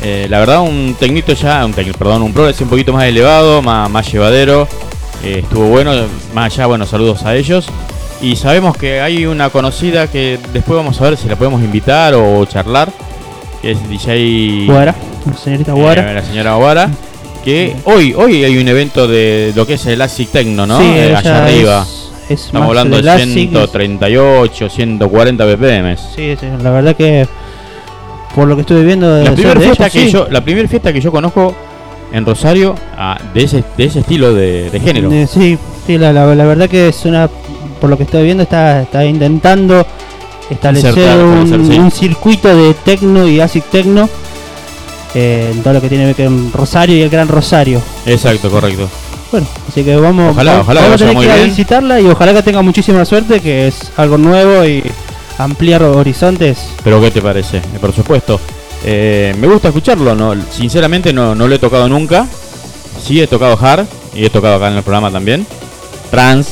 Eh, 0.00 0.26
la 0.30 0.38
verdad, 0.38 0.60
un 0.60 0.94
tecnito 0.98 1.32
ya, 1.32 1.64
un 1.66 1.72
tecnito, 1.72 1.98
perdón, 1.98 2.22
un 2.22 2.32
progreso 2.32 2.62
un 2.62 2.70
poquito 2.70 2.92
más 2.92 3.04
elevado, 3.04 3.60
más, 3.62 3.90
más 3.90 4.10
llevadero. 4.10 4.68
Eh, 5.24 5.40
estuvo 5.42 5.66
bueno, 5.68 5.92
más 6.34 6.52
allá, 6.54 6.66
bueno, 6.66 6.86
saludos 6.86 7.24
a 7.24 7.34
ellos. 7.34 7.66
Y 8.20 8.36
sabemos 8.36 8.76
que 8.76 9.00
hay 9.00 9.26
una 9.26 9.50
conocida 9.50 10.08
que 10.08 10.38
después 10.52 10.76
vamos 10.76 11.00
a 11.00 11.04
ver 11.04 11.16
si 11.16 11.28
la 11.28 11.36
podemos 11.36 11.62
invitar 11.62 12.14
o 12.14 12.44
charlar, 12.46 12.90
que 13.62 13.72
es 13.72 13.88
DJ 13.88 14.66
Guara, 14.66 14.94
la 15.26 15.36
señorita 15.36 15.72
Guara. 15.72 16.10
eh, 16.10 16.14
la 16.14 16.22
señora 16.24 16.54
Guara. 16.54 16.90
Que 17.44 17.76
hoy, 17.84 18.12
hoy 18.14 18.44
hay 18.44 18.58
un 18.58 18.66
evento 18.68 19.06
de 19.06 19.52
lo 19.54 19.66
que 19.66 19.74
es 19.74 19.86
el 19.86 20.02
Acid 20.02 20.28
Techno, 20.28 20.66
¿no? 20.66 20.78
Sí, 20.80 20.84
Eh, 20.86 21.14
allá 21.16 21.44
arriba. 21.44 21.82
Es, 21.88 22.30
es 22.30 22.46
Estamos 22.46 22.68
hablando 22.68 22.96
de 22.96 23.02
classic, 23.02 23.28
es- 23.28 23.34
138, 23.34 24.68
140 24.68 25.44
BPM. 25.44 25.96
Sí, 25.96 26.36
la 26.62 26.70
verdad 26.70 26.96
que 26.96 27.26
por 28.34 28.48
lo 28.48 28.56
que 28.56 28.62
estuve 28.62 28.82
viendo 28.84 29.14
de, 29.14 29.24
La 29.24 29.32
primera 29.32 29.60
fiesta 29.60 29.88
sí. 29.88 30.12
primera 30.44 30.68
fiesta 30.68 30.92
que 30.92 31.00
yo 31.00 31.10
conozco 31.12 31.54
en 32.12 32.24
Rosario 32.26 32.74
ah, 32.96 33.18
de 33.34 33.44
ese 33.44 33.64
de 33.76 33.84
ese 33.84 34.00
estilo 34.00 34.32
de, 34.34 34.70
de 34.70 34.80
género. 34.80 35.10
Eh, 35.12 35.26
sí, 35.26 35.58
sí, 35.86 35.98
la, 35.98 36.12
la- 36.12 36.34
la 36.34 36.44
verdad 36.44 36.68
que 36.68 36.88
es 36.88 37.04
una, 37.04 37.28
por 37.80 37.90
lo 37.90 37.96
que 37.96 38.04
estoy 38.04 38.24
viendo, 38.24 38.42
está, 38.42 38.82
está 38.82 39.04
intentando 39.04 39.86
establecer 40.50 40.90
Insertar, 40.90 41.18
un, 41.24 41.42
establecer, 41.44 41.74
sí. 41.74 41.80
un 41.80 41.90
circuito 41.90 42.56
de 42.56 42.74
tecno 42.74 43.28
y 43.28 43.40
acid 43.40 43.62
tecno 43.70 44.08
eh, 45.14 45.50
en 45.52 45.62
todo 45.62 45.74
lo 45.74 45.80
que 45.80 45.88
tiene 45.88 46.12
que 46.14 46.22
ver 46.22 46.30
con 46.30 46.52
Rosario 46.52 46.96
y 46.96 47.02
el 47.02 47.10
Gran 47.10 47.28
Rosario. 47.28 47.80
Exacto, 48.06 48.50
correcto. 48.50 48.88
Bueno, 49.30 49.46
así 49.68 49.84
que 49.84 49.94
vamos, 49.96 50.32
Ojalá, 50.32 50.60
ojalá 50.60 50.80
vamos 50.80 50.94
a 51.02 51.04
tener 51.06 51.16
que 51.18 51.24
ir 51.24 51.30
a 51.30 51.44
visitarla 51.44 52.00
y 52.00 52.06
ojalá 52.06 52.32
que 52.32 52.42
tenga 52.42 52.62
muchísima 52.62 53.04
suerte, 53.04 53.40
que 53.40 53.68
es 53.68 53.92
algo 53.98 54.16
nuevo 54.16 54.64
y 54.64 54.82
ampliar 55.36 55.82
horizontes. 55.82 56.58
Pero 56.82 56.98
¿qué 57.00 57.10
te 57.10 57.20
parece? 57.20 57.58
Eh, 57.58 57.62
por 57.80 57.92
supuesto. 57.92 58.40
Eh, 58.84 59.34
me 59.38 59.46
gusta 59.46 59.68
escucharlo, 59.68 60.14
no, 60.14 60.34
sinceramente 60.50 61.12
no, 61.12 61.34
no 61.34 61.48
lo 61.48 61.54
he 61.54 61.58
tocado 61.58 61.88
nunca. 61.88 62.26
Sí 63.02 63.20
he 63.20 63.26
tocado 63.26 63.58
hard 63.60 63.86
y 64.14 64.24
he 64.24 64.30
tocado 64.30 64.56
acá 64.56 64.68
en 64.68 64.76
el 64.76 64.82
programa 64.82 65.10
también. 65.10 65.46
Trans, 66.10 66.48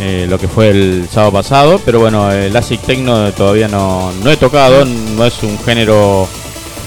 eh, 0.00 0.26
lo 0.28 0.38
que 0.38 0.48
fue 0.48 0.70
el 0.70 1.08
sábado 1.12 1.32
pasado, 1.32 1.80
pero 1.84 2.00
bueno, 2.00 2.30
el 2.30 2.56
Acid 2.56 2.78
Techno 2.80 3.30
todavía 3.32 3.68
no, 3.68 4.12
no 4.22 4.30
he 4.30 4.36
tocado, 4.36 4.84
no 4.84 5.24
es 5.24 5.42
un 5.42 5.58
género 5.64 6.26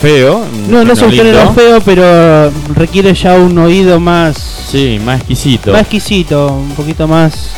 feo. 0.01 0.45
No, 0.69 0.83
no 0.83 0.93
es 0.93 1.01
un 1.01 1.11
género 1.11 1.53
feo, 1.53 1.81
pero 1.81 2.51
requiere 2.75 3.13
ya 3.13 3.33
un 3.35 3.57
oído 3.57 3.99
más, 3.99 4.37
Sí, 4.71 4.99
más 5.03 5.19
exquisito. 5.19 5.71
más 5.71 5.81
exquisito, 5.81 6.47
un 6.47 6.75
poquito 6.75 7.07
más 7.07 7.51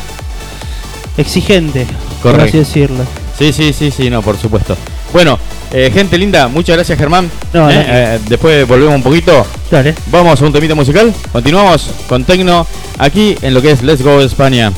exigente, 1.16 1.86
por 2.22 2.32
Correcto. 2.32 2.48
así 2.48 2.58
decirlo. 2.58 3.04
Sí, 3.38 3.52
sí, 3.52 3.72
sí, 3.72 3.90
sí, 3.90 4.10
no, 4.10 4.22
por 4.22 4.36
supuesto. 4.36 4.76
Bueno, 5.12 5.38
eh, 5.72 5.90
gente 5.92 6.18
linda, 6.18 6.48
muchas 6.48 6.76
gracias 6.76 6.98
Germán. 6.98 7.30
No, 7.52 7.70
Eh, 7.70 7.74
eh, 7.86 8.18
después 8.28 8.66
volvemos 8.66 8.94
un 8.94 9.02
poquito. 9.02 9.46
Dale. 9.70 9.94
Vamos 10.06 10.40
a 10.40 10.44
un 10.44 10.52
temita 10.52 10.74
musical. 10.74 11.12
Continuamos 11.32 11.90
con 12.08 12.24
Tecno 12.24 12.66
aquí 12.98 13.36
en 13.42 13.54
lo 13.54 13.62
que 13.62 13.72
es 13.72 13.82
Let's 13.82 14.02
Go 14.02 14.20
España. 14.20 14.72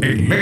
Daniel 0.00 0.39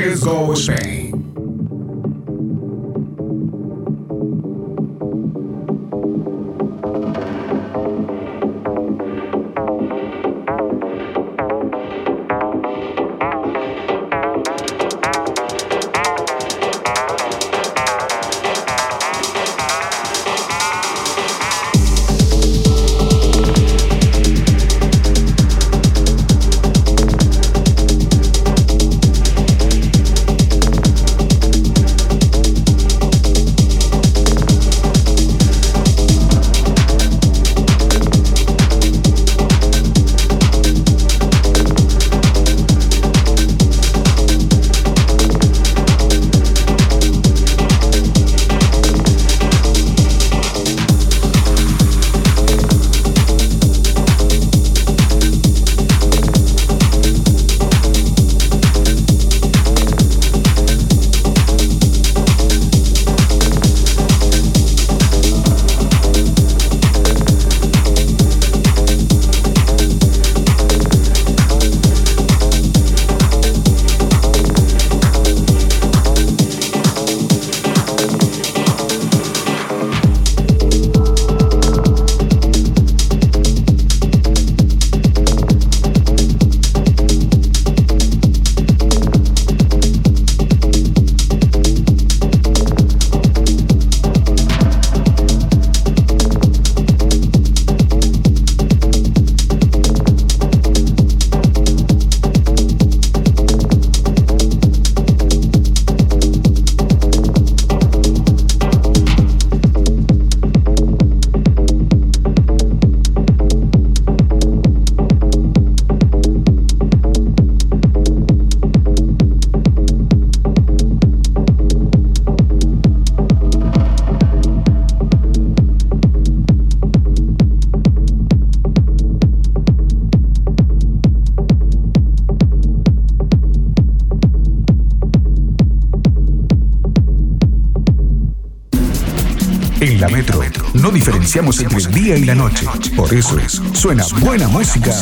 diferenciamos 141.28 141.60
entre 141.60 141.78
el 141.78 142.04
día 142.04 142.16
y 142.16 142.24
la 142.24 142.34
noche. 142.34 142.64
Por 142.96 143.12
eso 143.12 143.36
suena 143.74 144.02
buena 144.22 144.48
música 144.48 144.92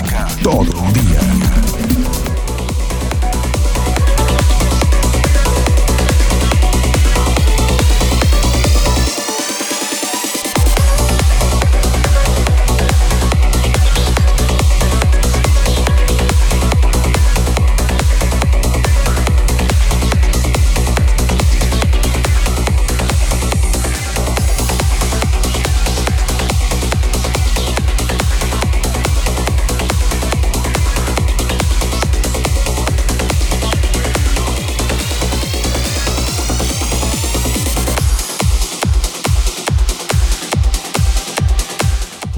todo 0.43 0.63
el 0.63 0.93
día. 0.93 1.66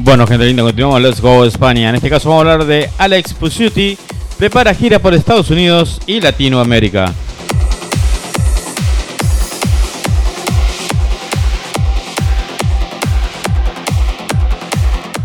Bueno, 0.09 0.27
gente 0.27 0.47
linda, 0.47 0.63
continuamos. 0.63 1.03
Let's 1.03 1.21
go 1.21 1.45
España. 1.45 1.91
En 1.91 1.95
este 1.95 2.09
caso 2.09 2.31
vamos 2.31 2.47
a 2.47 2.53
hablar 2.53 2.67
de 2.67 2.89
Alex 2.97 3.35
Puciuti. 3.35 3.99
Prepara 4.39 4.73
gira 4.75 5.01
por 5.01 5.13
Estados 5.13 5.51
Unidos 5.51 6.01
y 6.07 6.23
Latinoamérica. 6.23 7.13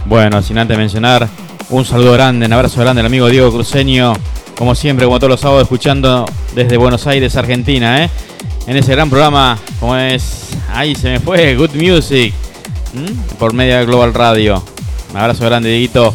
Bueno, 0.03 0.41
sin 0.41 0.57
antes 0.57 0.77
mencionar, 0.77 1.29
un 1.69 1.85
saludo 1.85 2.11
grande, 2.11 2.45
un 2.45 2.51
abrazo 2.51 2.81
grande 2.81 2.99
al 2.99 3.05
amigo 3.05 3.29
Diego 3.29 3.53
Cruceño. 3.53 4.11
Como 4.57 4.75
siempre, 4.75 5.05
como 5.05 5.17
todos 5.17 5.31
los 5.31 5.39
sábados, 5.39 5.63
escuchando 5.63 6.25
desde 6.55 6.75
Buenos 6.75 7.07
Aires, 7.07 7.37
Argentina, 7.37 8.03
¿eh? 8.03 8.09
En 8.67 8.75
ese 8.75 8.91
gran 8.91 9.09
programa, 9.09 9.57
como 9.79 9.95
es. 9.95 10.49
Ahí 10.73 10.93
se 10.93 11.09
me 11.09 11.19
fue, 11.21 11.55
Good 11.55 11.71
Music. 11.75 12.33
Por 13.39 13.53
Media 13.53 13.81
Global 13.85 14.13
Radio. 14.13 14.61
Un 15.13 15.19
abrazo 15.19 15.45
grande, 15.45 15.69
Dieguito. 15.69 16.11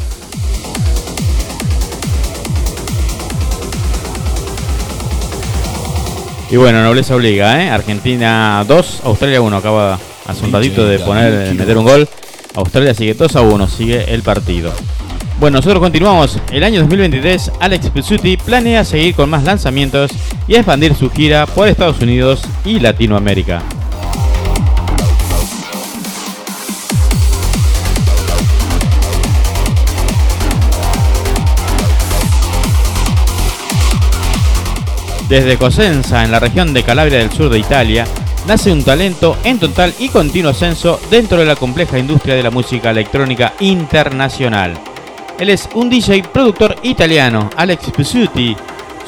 Y 6.51 6.57
bueno, 6.57 6.83
nobleza 6.83 7.15
obliga, 7.15 7.63
¿eh? 7.63 7.71
Argentina 7.71 8.65
2, 8.67 9.03
Australia 9.05 9.41
1. 9.41 9.57
Acaba 9.57 10.01
hace 10.27 10.45
un 10.45 10.53
ratito 10.53 10.85
de 10.85 10.99
poner, 10.99 11.55
meter 11.55 11.79
un 11.79 11.85
gol. 11.85 12.09
Australia 12.57 12.93
sigue 12.93 13.15
2 13.15 13.37
a 13.37 13.43
1, 13.43 13.69
sigue 13.69 14.13
el 14.13 14.23
partido. 14.23 14.73
Bueno, 15.39 15.59
nosotros 15.59 15.81
continuamos. 15.81 16.41
El 16.51 16.65
año 16.65 16.81
2023, 16.81 17.53
Alex 17.61 17.91
Pizzuti 17.91 18.37
planea 18.37 18.85
seguir 18.85 19.15
con 19.15 19.31
más 19.31 19.45
lanzamientos 19.45 20.11
y 20.49 20.57
expandir 20.57 20.97
su 20.97 21.09
gira 21.11 21.47
por 21.47 21.69
Estados 21.69 22.01
Unidos 22.01 22.43
y 22.65 22.81
Latinoamérica. 22.81 23.63
Desde 35.29 35.59
Cosenza, 35.59 36.24
en 36.24 36.31
la 36.31 36.39
región 36.39 36.72
de 36.72 36.83
Calabria 36.83 37.18
del 37.18 37.31
sur 37.31 37.51
de 37.51 37.59
Italia, 37.59 38.07
nace 38.47 38.72
un 38.72 38.83
talento 38.83 39.37
en 39.45 39.59
total 39.59 39.93
y 39.99 40.09
continuo 40.09 40.53
ascenso 40.53 40.99
dentro 41.11 41.37
de 41.37 41.45
la 41.45 41.55
compleja 41.55 41.99
industria 41.99 42.35
de 42.35 42.43
la 42.43 42.51
música 42.51 42.91
electrónica 42.91 43.53
internacional. 43.61 44.72
Él 45.39 45.51
es 45.51 45.68
un 45.74 45.91
DJ 45.91 46.22
productor 46.33 46.76
italiano, 46.83 47.51
Alex 47.57 47.91
Pizzuti. 47.95 48.57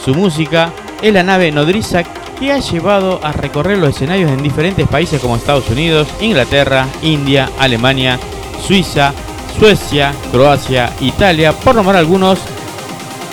Su 0.05 0.15
música 0.15 0.71
es 1.01 1.15
la 1.15 1.23
nave 1.23 1.51
nodriza 1.53 2.03
que 2.39 2.53
ha 2.53 2.59
llevado 2.59 3.19
a 3.23 3.33
recorrer 3.33 3.79
los 3.79 3.97
escenarios 3.97 4.31
en 4.31 4.43
diferentes 4.43 4.87
países 4.89 5.23
como 5.23 5.37
Estados 5.37 5.71
Unidos, 5.71 6.07
Inglaterra, 6.21 6.87
India, 7.03 7.49
Alemania, 7.59 8.19
Suiza, 8.67 9.15
Suecia, 9.59 10.13
Croacia, 10.31 10.93
Italia, 11.01 11.53
por 11.53 11.77
nombrar 11.77 11.97
algunos, 11.97 12.39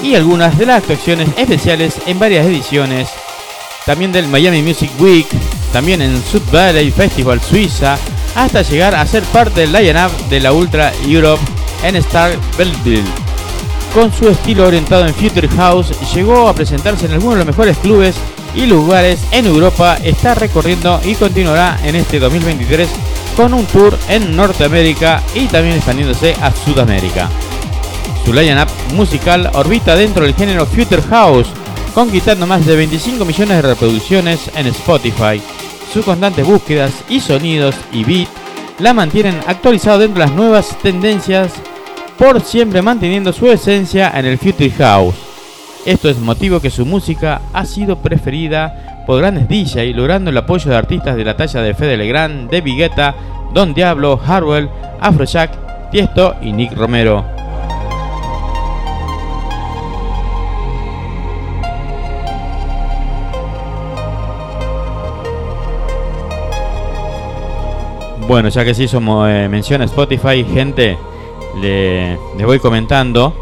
y 0.01 0.15
algunas 0.15 0.57
de 0.57 0.65
las 0.65 0.77
actuaciones 0.77 1.29
especiales 1.37 1.95
en 2.05 2.19
varias 2.19 2.45
ediciones, 2.45 3.09
también 3.85 4.11
del 4.11 4.27
Miami 4.27 4.61
Music 4.61 4.91
Week, 4.99 5.27
también 5.71 6.01
en 6.01 6.21
Sud 6.23 6.41
Valley 6.51 6.91
Festival 6.91 7.41
Suiza, 7.41 7.97
hasta 8.35 8.61
llegar 8.61 8.95
a 8.95 9.05
ser 9.05 9.23
parte 9.23 9.61
del 9.61 9.71
line-up 9.71 10.11
de 10.29 10.39
la 10.39 10.53
Ultra 10.53 10.91
Europe 11.05 11.41
en 11.83 11.95
Star 11.97 12.31
Belleville. 12.57 13.03
con 13.93 14.13
su 14.13 14.29
estilo 14.29 14.67
orientado 14.67 15.07
en 15.07 15.13
Future 15.13 15.47
House, 15.49 15.91
llegó 16.13 16.47
a 16.47 16.53
presentarse 16.53 17.05
en 17.05 17.13
algunos 17.13 17.35
de 17.35 17.45
los 17.45 17.47
mejores 17.47 17.77
clubes 17.77 18.15
y 18.53 18.65
lugares 18.65 19.19
en 19.31 19.45
Europa, 19.45 19.97
está 20.03 20.35
recorriendo 20.35 20.99
y 21.03 21.15
continuará 21.15 21.79
en 21.83 21.95
este 21.95 22.19
2023 22.19 22.89
con 23.35 23.53
un 23.53 23.65
tour 23.65 23.97
en 24.09 24.35
Norteamérica 24.35 25.21
y 25.35 25.45
también 25.45 25.75
expandiéndose 25.75 26.35
a 26.41 26.51
Sudamérica. 26.51 27.29
Su 28.26 28.34
line-up 28.34 28.68
musical 28.93 29.49
orbita 29.53 29.95
dentro 29.95 30.24
del 30.24 30.36
género 30.36 30.66
Future 30.66 31.01
House, 31.03 31.47
conquistando 31.93 32.45
más 32.45 32.66
de 32.66 32.76
25 32.76 33.24
millones 33.26 33.55
de 33.55 33.62
reproducciones 33.62 34.51
en 34.55 34.68
Spotify. 34.68 35.41
Sus 35.93 36.05
constantes 36.05 36.45
búsquedas 36.45 36.91
y 37.10 37.20
sonidos 37.20 37.76
y 37.91 38.03
beat 38.03 38.28
la 38.80 38.93
mantienen 38.93 39.39
actualizado 39.47 39.99
dentro 39.99 40.22
de 40.22 40.28
las 40.28 40.36
nuevas 40.36 40.78
tendencias, 40.82 41.53
por 42.18 42.41
siempre 42.41 42.82
manteniendo 42.82 43.34
su 43.34 43.49
esencia 43.49 44.12
en 44.16 44.26
el 44.26 44.38
Future 44.38 44.72
House. 44.72 45.16
Esto 45.86 46.10
es 46.10 46.20
motivo 46.20 46.60
que 46.60 46.70
su 46.70 46.86
música 46.86 47.41
ha 47.53 47.66
sido 47.66 47.97
preferida 47.99 49.03
por 49.08 49.20
grandes 49.20 49.47
DJ, 49.47 49.93
logrando 49.93 50.30
el 50.30 50.38
apoyo 50.38 50.70
de 50.70 50.76
artistas 50.76 51.16
de 51.16 51.24
la 51.24 51.38
talla 51.38 51.62
de 51.62 51.74
Fede 51.74 51.95
Legrand, 51.95 52.49
De 52.49 52.60
Guetta, 52.60 53.16
Don 53.53 53.74
Diablo, 53.74 54.20
Harwell, 54.24 54.70
Afrojack, 54.99 55.89
Tiesto 55.89 56.36
y 56.41 56.51
Nick 56.51 56.74
Romero. 56.76 57.36
Bueno, 68.28 68.49
ya 68.49 68.65
que 68.65 68.71
hizo 68.71 68.99
mo- 68.99 69.28
eh, 69.28 69.47
mención 69.47 69.82
a 69.82 69.86
Spotify, 69.86 70.43
gente, 70.43 70.97
le- 71.61 72.17
les 72.38 72.45
voy 72.45 72.59
comentando 72.59 73.34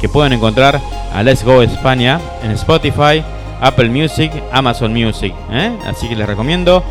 que 0.00 0.08
pueden 0.08 0.32
encontrar 0.32 0.80
a 1.12 1.22
Let's 1.22 1.44
Go 1.44 1.60
España 1.62 2.20
en 2.42 2.52
Spotify, 2.52 3.22
Apple 3.60 3.88
Music, 3.90 4.30
Amazon 4.52 4.92
Music. 4.92 5.34
¿eh? 5.50 5.76
Así 5.86 6.08
que 6.08 6.14
les 6.16 6.26
recomiendo 6.26 6.82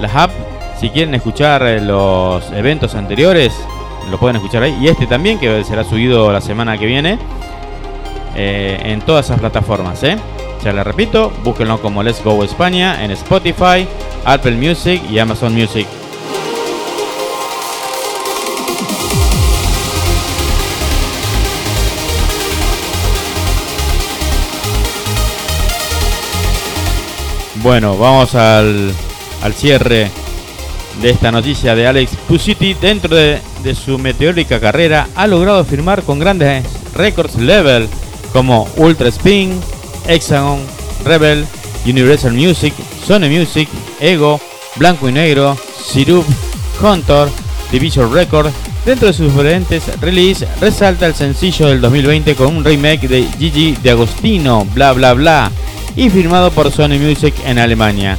las 0.00 0.14
apps. 0.14 0.34
Si 0.80 0.90
quieren 0.90 1.14
escuchar 1.14 1.62
eh, 1.62 1.80
los 1.80 2.50
eventos 2.50 2.94
anteriores, 2.96 3.54
lo 4.10 4.18
pueden 4.18 4.36
escuchar 4.36 4.62
ahí. 4.64 4.76
Y 4.80 4.88
este 4.88 5.06
también, 5.06 5.38
que 5.38 5.62
será 5.64 5.84
subido 5.84 6.32
la 6.32 6.40
semana 6.40 6.76
que 6.76 6.86
viene 6.86 7.18
en 8.36 9.00
todas 9.02 9.26
esas 9.26 9.38
plataformas. 9.38 10.00
Ya 10.62 10.72
les 10.72 10.84
repito, 10.84 11.30
búsquenlo 11.44 11.80
como 11.80 12.02
Let's 12.02 12.22
Go 12.24 12.42
España 12.42 13.04
en 13.04 13.10
Spotify, 13.12 13.86
Apple 14.24 14.56
Music 14.56 15.00
y 15.10 15.18
Amazon 15.18 15.54
Music. 15.54 15.86
Bueno, 27.64 27.96
vamos 27.96 28.34
al, 28.34 28.92
al 29.42 29.54
cierre 29.54 30.10
de 31.00 31.08
esta 31.08 31.32
noticia 31.32 31.74
de 31.74 31.86
Alex 31.86 32.12
Pusiti. 32.28 32.74
Dentro 32.74 33.16
de, 33.16 33.40
de 33.62 33.74
su 33.74 33.98
meteórica 33.98 34.60
carrera 34.60 35.08
ha 35.14 35.26
logrado 35.26 35.64
firmar 35.64 36.02
con 36.02 36.18
grandes 36.18 36.62
records 36.94 37.36
level 37.36 37.88
como 38.34 38.68
Ultra 38.76 39.08
Spin, 39.08 39.58
Hexagon, 40.06 40.60
Rebel, 41.06 41.46
Universal 41.86 42.34
Music, 42.34 42.74
Sony 43.06 43.30
Music, 43.30 43.70
Ego, 43.98 44.38
Blanco 44.76 45.08
y 45.08 45.12
Negro, 45.12 45.56
Sirup, 45.82 46.26
Contour, 46.78 47.30
Division 47.72 48.12
Record. 48.12 48.50
Dentro 48.84 49.08
de 49.08 49.14
sus 49.14 49.32
diferentes 49.32 49.98
releases 50.02 50.46
resalta 50.60 51.06
el 51.06 51.14
sencillo 51.14 51.68
del 51.68 51.80
2020 51.80 52.34
con 52.34 52.54
un 52.54 52.62
remake 52.62 53.08
de 53.08 53.26
Gigi 53.38 53.74
de 53.82 53.92
Agostino, 53.92 54.66
bla 54.74 54.92
bla 54.92 55.14
bla, 55.14 55.50
y 55.96 56.10
firmado 56.10 56.50
por 56.50 56.70
Sony 56.72 56.98
Music 57.00 57.34
en 57.44 57.58
Alemania, 57.58 58.18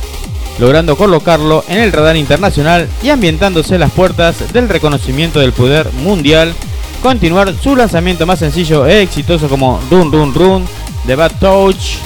logrando 0.59 0.95
colocarlo 0.95 1.63
en 1.67 1.79
el 1.79 1.91
radar 1.91 2.15
internacional 2.15 2.87
y 3.03 3.09
ambientándose 3.09 3.75
en 3.75 3.81
las 3.81 3.91
puertas 3.91 4.53
del 4.53 4.69
reconocimiento 4.69 5.39
del 5.39 5.53
poder 5.53 5.91
mundial, 6.03 6.53
continuar 7.01 7.53
su 7.61 7.75
lanzamiento 7.75 8.25
más 8.25 8.39
sencillo 8.39 8.85
e 8.85 9.01
exitoso 9.01 9.47
como 9.49 9.79
Run 9.89 10.11
Run 10.11 10.33
Run, 10.33 10.65
The 11.05 11.15
Bad 11.15 11.33
Touch, 11.39 11.97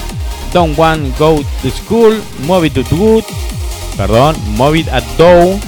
Don't 0.52 0.78
Want 0.78 1.16
Go 1.18 1.42
to 1.62 1.70
School, 1.70 2.20
Move 2.46 2.66
It 2.66 2.74
to 2.74 2.96
Good, 2.96 3.24
perdón, 3.96 4.36
Move 4.56 4.80
It 4.80 4.88
at 4.88 5.04
Dow, 5.16 5.58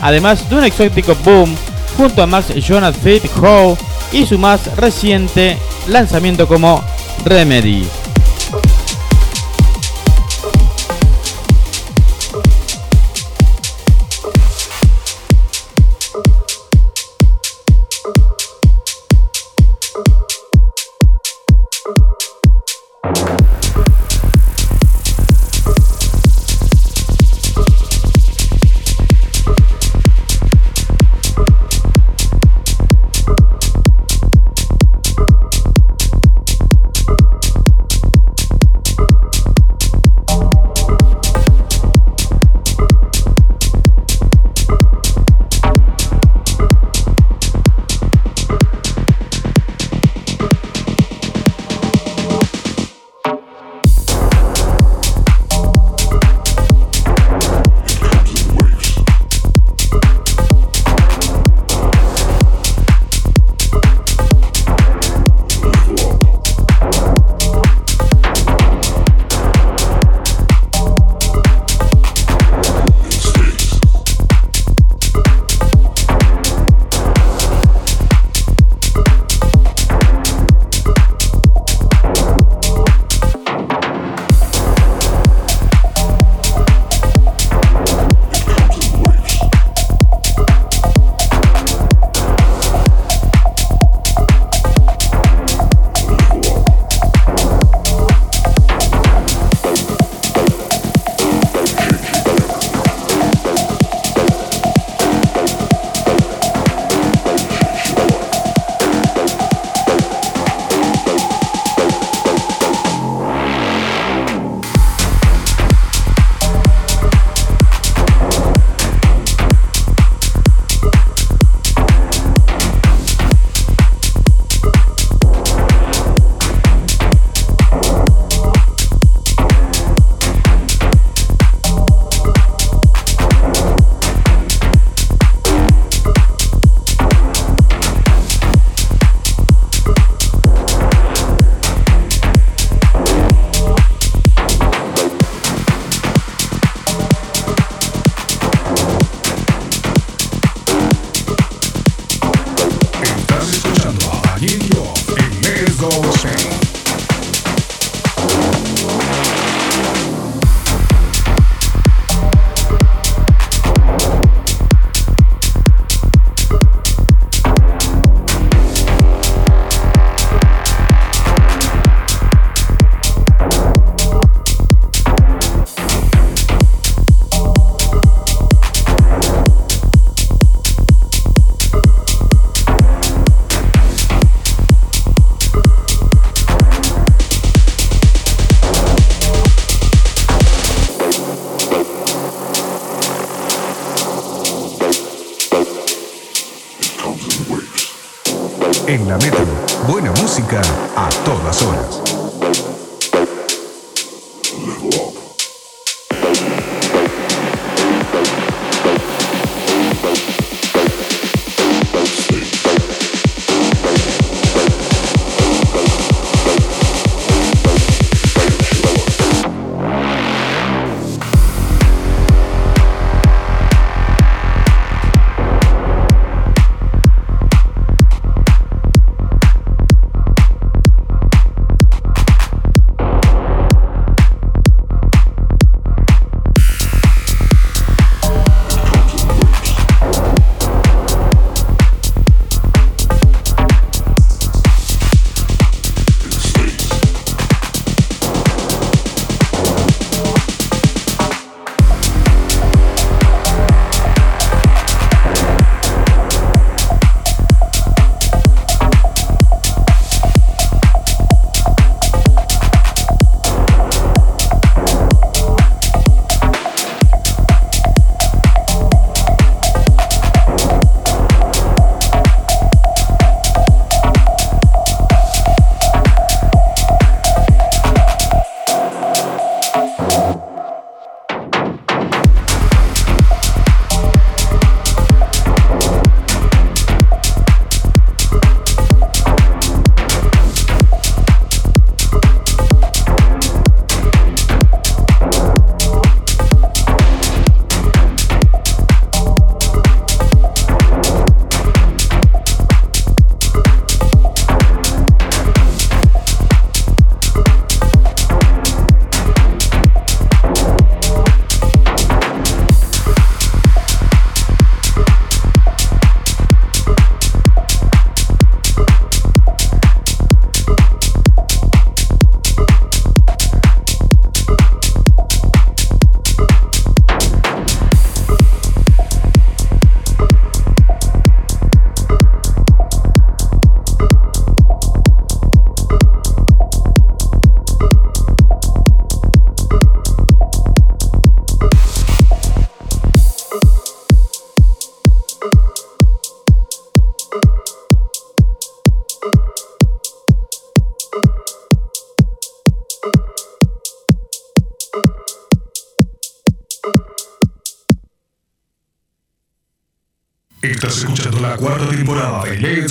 además 0.00 0.48
de 0.50 0.56
un 0.56 0.64
exótico 0.64 1.14
boom 1.24 1.54
junto 1.96 2.22
a 2.22 2.26
Max 2.26 2.46
Jonas 2.56 2.96
Fit 2.96 3.24
How 3.40 3.76
y 4.12 4.26
su 4.26 4.38
más 4.38 4.76
reciente 4.76 5.56
lanzamiento 5.88 6.46
como 6.46 6.82
Remedy. 7.24 7.86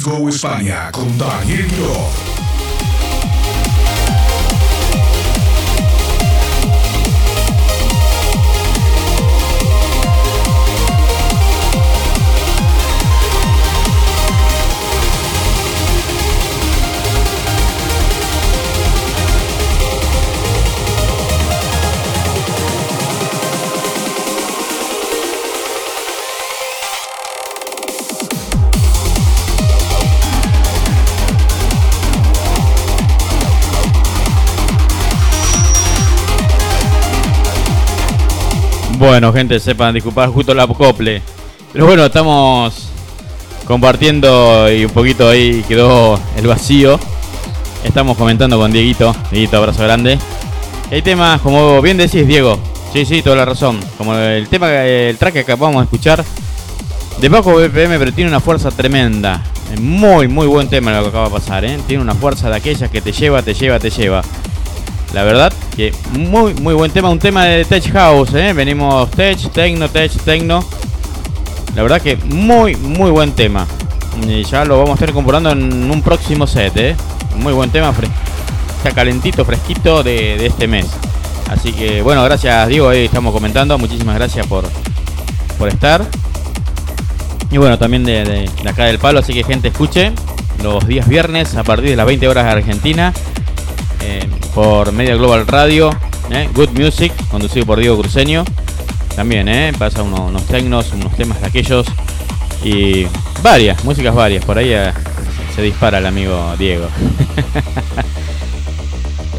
Temporada 0.01 0.59
de 0.59 0.71
Let's 0.71 1.00
Bueno, 39.11 39.33
gente, 39.33 39.59
sepan 39.59 39.93
disculpar 39.93 40.29
justo 40.29 40.53
la 40.53 40.63
acople. 40.63 41.21
Pero 41.73 41.85
bueno, 41.85 42.05
estamos 42.05 42.87
compartiendo 43.65 44.71
y 44.71 44.85
un 44.85 44.91
poquito 44.91 45.27
ahí 45.27 45.65
quedó 45.67 46.17
el 46.37 46.47
vacío. 46.47 46.97
Estamos 47.83 48.15
comentando 48.15 48.57
con 48.57 48.71
Dieguito. 48.71 49.13
Dieguito, 49.29 49.57
abrazo 49.57 49.83
grande. 49.83 50.17
Hay 50.89 51.01
temas, 51.01 51.41
como 51.41 51.81
bien 51.81 51.97
decís, 51.97 52.25
Diego. 52.25 52.57
Sí, 52.93 53.03
sí, 53.03 53.21
toda 53.21 53.35
la 53.35 53.43
razón. 53.43 53.81
Como 53.97 54.15
el 54.15 54.47
tema, 54.47 54.73
el 54.85 55.17
track 55.17 55.33
que 55.33 55.39
acabamos 55.41 55.81
de 55.81 55.83
escuchar. 55.83 56.23
De 57.19 57.27
bajo 57.27 57.55
BPM, 57.55 57.99
pero 57.99 58.13
tiene 58.13 58.29
una 58.29 58.39
fuerza 58.39 58.71
tremenda. 58.71 59.43
Muy, 59.81 60.29
muy 60.29 60.47
buen 60.47 60.69
tema 60.69 60.93
lo 60.93 61.03
que 61.03 61.09
acaba 61.09 61.25
de 61.25 61.31
pasar, 61.31 61.65
¿eh? 61.65 61.77
Tiene 61.85 62.01
una 62.01 62.15
fuerza 62.15 62.49
de 62.49 62.55
aquellas 62.55 62.89
que 62.89 63.01
te 63.01 63.11
lleva, 63.11 63.41
te 63.41 63.53
lleva, 63.55 63.77
te 63.77 63.89
lleva. 63.89 64.21
La 65.13 65.23
verdad 65.23 65.51
que 65.75 65.93
muy, 66.17 66.53
muy 66.55 66.73
buen 66.73 66.91
tema. 66.91 67.09
Un 67.09 67.19
tema 67.19 67.45
de 67.45 67.65
Tech 67.65 67.91
House, 67.93 68.33
¿eh? 68.33 68.53
Venimos 68.53 69.09
Tech, 69.11 69.39
Tecno, 69.51 69.89
Tech, 69.89 70.11
Tecno. 70.23 70.63
La 71.75 71.81
verdad 71.83 72.01
que 72.01 72.17
muy, 72.17 72.75
muy 72.75 73.11
buen 73.11 73.31
tema. 73.31 73.65
Y 74.27 74.43
ya 74.43 74.65
lo 74.65 74.75
vamos 74.77 74.91
a 74.91 74.93
estar 74.95 75.09
incorporando 75.09 75.51
en 75.51 75.89
un 75.89 76.01
próximo 76.01 76.45
set, 76.45 76.75
¿eh? 76.77 76.95
Muy 77.37 77.53
buen 77.53 77.69
tema, 77.69 77.93
está 78.77 78.91
calentito, 78.91 79.45
fresquito 79.45 80.03
de, 80.03 80.37
de 80.37 80.45
este 80.47 80.67
mes. 80.67 80.87
Así 81.49 81.71
que 81.71 82.01
bueno, 82.01 82.23
gracias 82.23 82.67
Diego, 82.67 82.89
ahí 82.89 83.05
estamos 83.05 83.33
comentando. 83.33 83.77
Muchísimas 83.77 84.15
gracias 84.15 84.45
por, 84.47 84.65
por 85.57 85.69
estar. 85.69 86.05
Y 87.51 87.57
bueno, 87.57 87.77
también 87.77 88.03
de, 88.03 88.23
de- 88.23 88.49
de 88.63 88.69
acá 88.69 88.85
del 88.85 88.99
palo, 88.99 89.19
así 89.19 89.33
que 89.33 89.43
gente 89.43 89.69
escuche. 89.69 90.11
los 90.61 90.85
días 90.87 91.07
viernes 91.07 91.55
a 91.55 91.63
partir 91.63 91.89
de 91.89 91.95
las 91.95 92.05
20 92.05 92.27
horas 92.27 92.45
de 92.45 92.51
Argentina 92.51 93.13
por 94.53 94.91
Media 94.91 95.15
Global 95.15 95.45
Radio. 95.47 95.89
eh, 96.29 96.49
Good 96.53 96.69
Music, 96.69 97.11
conducido 97.29 97.65
por 97.65 97.79
Diego 97.79 97.97
Cruceño. 97.99 98.43
También, 99.15 99.47
eh, 99.49 99.73
pasa 99.77 100.01
uno- 100.03 100.25
unos 100.27 100.45
tecnos, 100.45 100.91
unos 100.93 101.13
temas 101.17 101.41
de 101.41 101.47
aquellos 101.47 101.85
y 102.63 103.05
varias, 103.43 103.83
músicas 103.83 104.15
varias. 104.15 104.45
Por 104.45 104.57
ahí 104.57 104.69
eh, 104.71 104.91
se 105.55 105.61
dispara 105.61 105.97
el 105.97 106.05
amigo 106.05 106.53
Diego. 106.57 106.87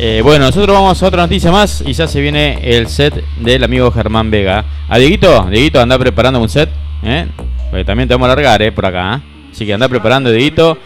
Eh, 0.05 0.21
bueno, 0.25 0.47
nosotros 0.47 0.75
vamos 0.75 1.01
a 1.01 1.07
otra 1.07 1.23
noticia 1.23 1.53
más 1.53 1.81
y 1.87 1.93
ya 1.93 2.09
se 2.09 2.21
viene 2.21 2.59
el 2.77 2.89
set 2.89 3.23
del 3.39 3.63
amigo 3.63 3.89
Germán 3.93 4.33
Vega. 4.33 4.65
A 4.89 4.99
Dieguito, 4.99 5.45
Dieguito 5.49 5.81
anda 5.81 5.97
preparando 5.97 6.41
un 6.41 6.49
set. 6.49 6.69
Porque 7.71 7.85
también 7.85 8.09
te 8.09 8.15
vamos 8.15 8.27
a 8.27 8.35
largar, 8.35 8.61
¿eh? 8.63 8.73
Por 8.73 8.85
acá. 8.87 9.23
Así 9.53 9.65
que 9.65 9.73
anda 9.75 9.89
preparando, 9.89 10.31
Dieguito. 10.33 10.77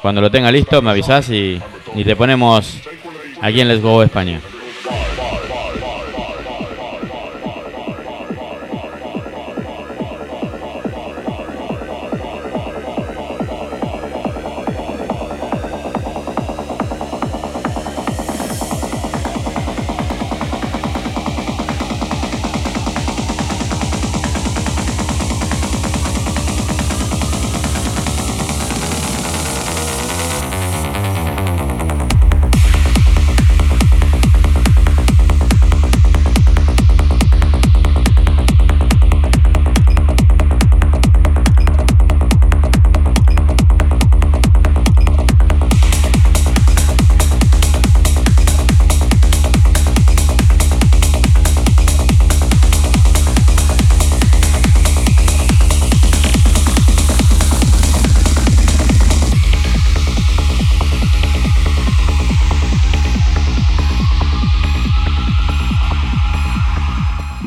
Cuando 0.00 0.20
lo 0.20 0.30
tenga 0.30 0.52
listo, 0.52 0.80
me 0.80 0.90
avisás 0.90 1.28
y, 1.30 1.60
y 1.96 2.04
te 2.04 2.14
ponemos 2.14 2.78
aquí 3.42 3.60
en 3.60 3.68
Let's 3.68 3.82
Go 3.82 4.02
España. 4.02 4.40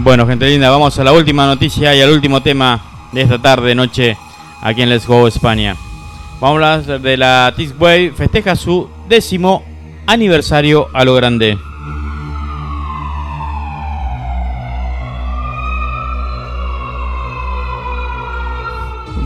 Bueno, 0.06 0.28
gente 0.28 0.48
linda, 0.48 0.70
vamos 0.70 1.00
a 1.00 1.04
la 1.04 1.12
última 1.14 1.48
noticia 1.48 1.96
y 1.96 2.00
al 2.00 2.12
último 2.12 2.40
tema 2.44 2.80
de 3.12 3.22
esta 3.22 3.42
tarde, 3.42 3.74
noche, 3.74 4.16
aquí 4.62 4.84
en 4.84 4.90
Let's 4.92 5.08
Go 5.08 5.28
España. 5.28 5.76
Vamos 6.40 6.62
a 6.62 6.76
hablar 6.76 7.02
de 7.02 7.18
la 7.18 7.52
Way 7.80 8.12
festeja 8.12 8.56
su 8.56 8.88
décimo 9.10 9.64
aniversario 10.06 10.90
a 10.94 11.04
lo 11.04 11.16
grande. 11.16 11.58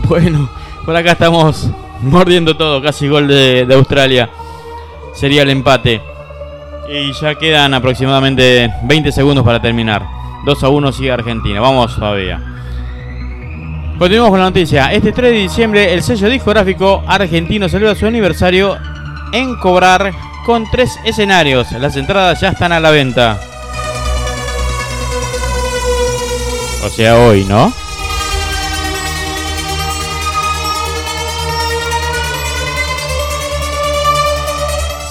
Bueno, 0.08 0.48
por 0.86 0.96
acá 0.96 1.12
estamos 1.12 1.68
mordiendo 2.00 2.56
todo, 2.56 2.80
casi 2.80 3.06
gol 3.06 3.28
de 3.28 3.68
Australia. 3.74 4.30
Sería 5.12 5.42
el 5.42 5.50
empate. 5.50 6.00
Y 6.88 7.12
ya 7.12 7.34
quedan 7.34 7.74
aproximadamente 7.74 8.72
20 8.84 9.12
segundos 9.12 9.44
para 9.44 9.60
terminar. 9.60 10.19
2 10.44 10.64
a 10.64 10.68
1 10.68 10.92
sigue 10.92 11.12
Argentina. 11.12 11.60
Vamos 11.60 11.94
todavía. 11.96 12.40
Continuamos 13.98 14.30
con 14.30 14.40
la 14.40 14.46
noticia. 14.46 14.92
Este 14.92 15.12
3 15.12 15.30
de 15.30 15.38
diciembre 15.38 15.92
el 15.92 16.02
sello 16.02 16.28
discográfico 16.28 17.02
argentino 17.06 17.68
celebra 17.68 17.94
su 17.94 18.06
aniversario 18.06 18.78
en 19.32 19.56
cobrar 19.56 20.12
con 20.46 20.68
tres 20.70 20.98
escenarios. 21.04 21.70
Las 21.72 21.96
entradas 21.96 22.40
ya 22.40 22.48
están 22.48 22.72
a 22.72 22.80
la 22.80 22.90
venta. 22.90 23.38
O 26.82 26.88
sea, 26.88 27.16
hoy, 27.18 27.44
¿no? 27.44 27.72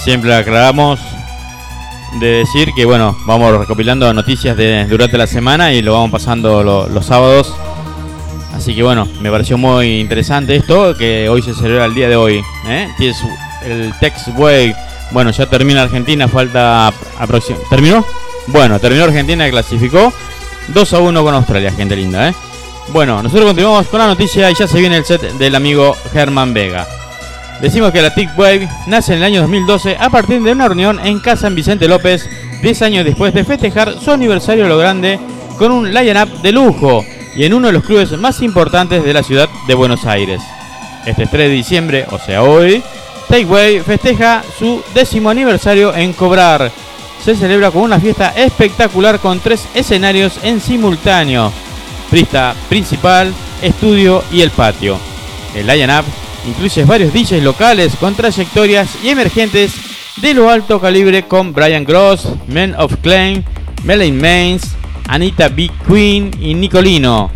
Siempre 0.04 0.34
aclaramos 0.34 1.00
de 2.20 2.28
decir 2.28 2.74
que 2.76 2.86
bueno, 2.86 3.16
vamos 3.26 3.58
recopilando 3.58 4.12
noticias 4.14 4.56
de, 4.58 4.86
durante 4.86 5.18
la 5.18 5.28
semana 5.28 5.72
y 5.74 5.82
lo 5.82 5.94
vamos 5.94 6.12
pasando 6.12 6.64
lo- 6.64 6.88
los 6.90 7.06
sábados. 7.06 7.54
Así 8.56 8.76
que 8.76 8.84
bueno, 8.84 9.08
me 9.22 9.30
pareció 9.32 9.58
muy 9.58 10.00
interesante 10.00 10.56
esto, 10.56 10.96
que 10.98 11.30
hoy 11.30 11.42
se 11.42 11.54
celebra 11.54 11.86
el 11.86 11.94
día 11.94 12.10
de 12.10 12.16
hoy. 12.16 12.44
¿eh? 12.68 12.90
Su- 13.14 13.30
el 13.68 13.94
Tex 14.00 14.30
Way. 14.36 14.74
Bueno, 15.12 15.32
ya 15.32 15.46
termina 15.46 15.84
Argentina, 15.84 16.28
falta 16.28 16.88
aproximadamente... 17.18 17.70
¿Terminó? 17.76 18.06
Bueno, 18.48 18.80
terminó 18.80 19.04
Argentina, 19.06 19.50
clasificó 19.50 20.12
2 20.70 20.94
a 20.94 21.00
1 21.00 21.24
con 21.24 21.34
Australia, 21.36 21.72
gente 21.72 21.96
linda. 21.96 22.30
¿eh? 22.30 22.34
Bueno, 22.90 23.22
nosotros 23.24 23.46
continuamos 23.48 23.88
con 23.88 24.00
la 24.00 24.08
noticia 24.08 24.50
y 24.52 24.56
ya 24.56 24.68
se 24.68 24.80
viene 24.80 24.98
el 24.98 25.06
set 25.06 25.22
del 25.22 25.56
amigo 25.56 25.96
Germán 26.12 26.54
Vega. 26.54 26.88
Decimos 27.62 27.92
que 27.92 28.02
la 28.02 28.14
Tick 28.14 28.38
Wave 28.38 28.70
nace 28.88 29.14
en 29.14 29.20
el 29.20 29.26
año 29.26 29.42
2012 29.42 29.98
a 30.00 30.10
partir 30.10 30.42
de 30.42 30.54
una 30.54 30.68
reunión 30.68 31.00
en 31.06 31.20
Casa 31.20 31.42
San 31.42 31.56
Vicente 31.56 31.90
López, 31.90 32.30
10 32.62 32.82
años 32.84 33.06
después 33.06 33.34
de 33.34 33.44
festejar 33.44 34.00
su 34.00 34.12
aniversario 34.12 34.68
lo 34.68 34.78
grande 34.78 35.20
con 35.58 35.72
un 35.72 35.94
line-up 35.94 36.42
de 36.42 36.54
lujo 36.54 37.04
y 37.36 37.44
en 37.44 37.54
uno 37.54 37.68
de 37.68 37.74
los 37.74 37.84
clubes 37.84 38.12
más 38.18 38.42
importantes 38.42 39.04
de 39.04 39.14
la 39.14 39.24
ciudad 39.24 39.50
de 39.68 39.74
Buenos 39.74 40.06
Aires. 40.06 40.42
Este 41.06 41.26
3 41.26 41.32
de 41.32 41.54
diciembre, 41.54 42.06
o 42.12 42.18
sea 42.18 42.44
hoy, 42.44 42.82
Take 43.28 43.46
Wave 43.46 43.84
festeja 43.84 44.42
su 44.58 44.82
décimo 44.94 45.30
aniversario 45.30 45.94
en 45.94 46.14
Cobrar. 46.14 46.72
Se 47.24 47.36
celebra 47.36 47.72
con 47.72 47.82
una 47.82 48.00
fiesta 48.00 48.34
espectacular 48.38 49.20
con 49.20 49.42
tres 49.42 49.68
escenarios 49.76 50.40
en 50.44 50.62
simultáneo. 50.62 51.52
Pista 52.10 52.56
principal, 52.70 53.34
estudio 53.62 54.24
y 54.32 54.42
el 54.42 54.52
patio. 54.52 54.98
El 55.54 55.68
line-up 55.68 56.06
incluye 56.48 56.84
varios 56.86 57.14
DJs 57.14 57.44
locales 57.44 57.96
con 58.00 58.16
trayectorias 58.16 58.90
y 59.04 59.10
emergentes 59.10 59.74
de 60.22 60.34
lo 60.34 60.50
alto 60.50 60.80
calibre 60.80 61.24
con 61.24 61.54
Brian 61.54 61.86
Gross, 61.86 62.28
Men 62.48 62.76
of 62.78 62.96
Claim, 63.02 63.44
Melanie 63.84 64.12
Mains, 64.12 64.76
Anita 65.08 65.50
B. 65.50 65.72
Queen 65.88 66.32
y 66.40 66.54
Nicolino. 66.54 67.32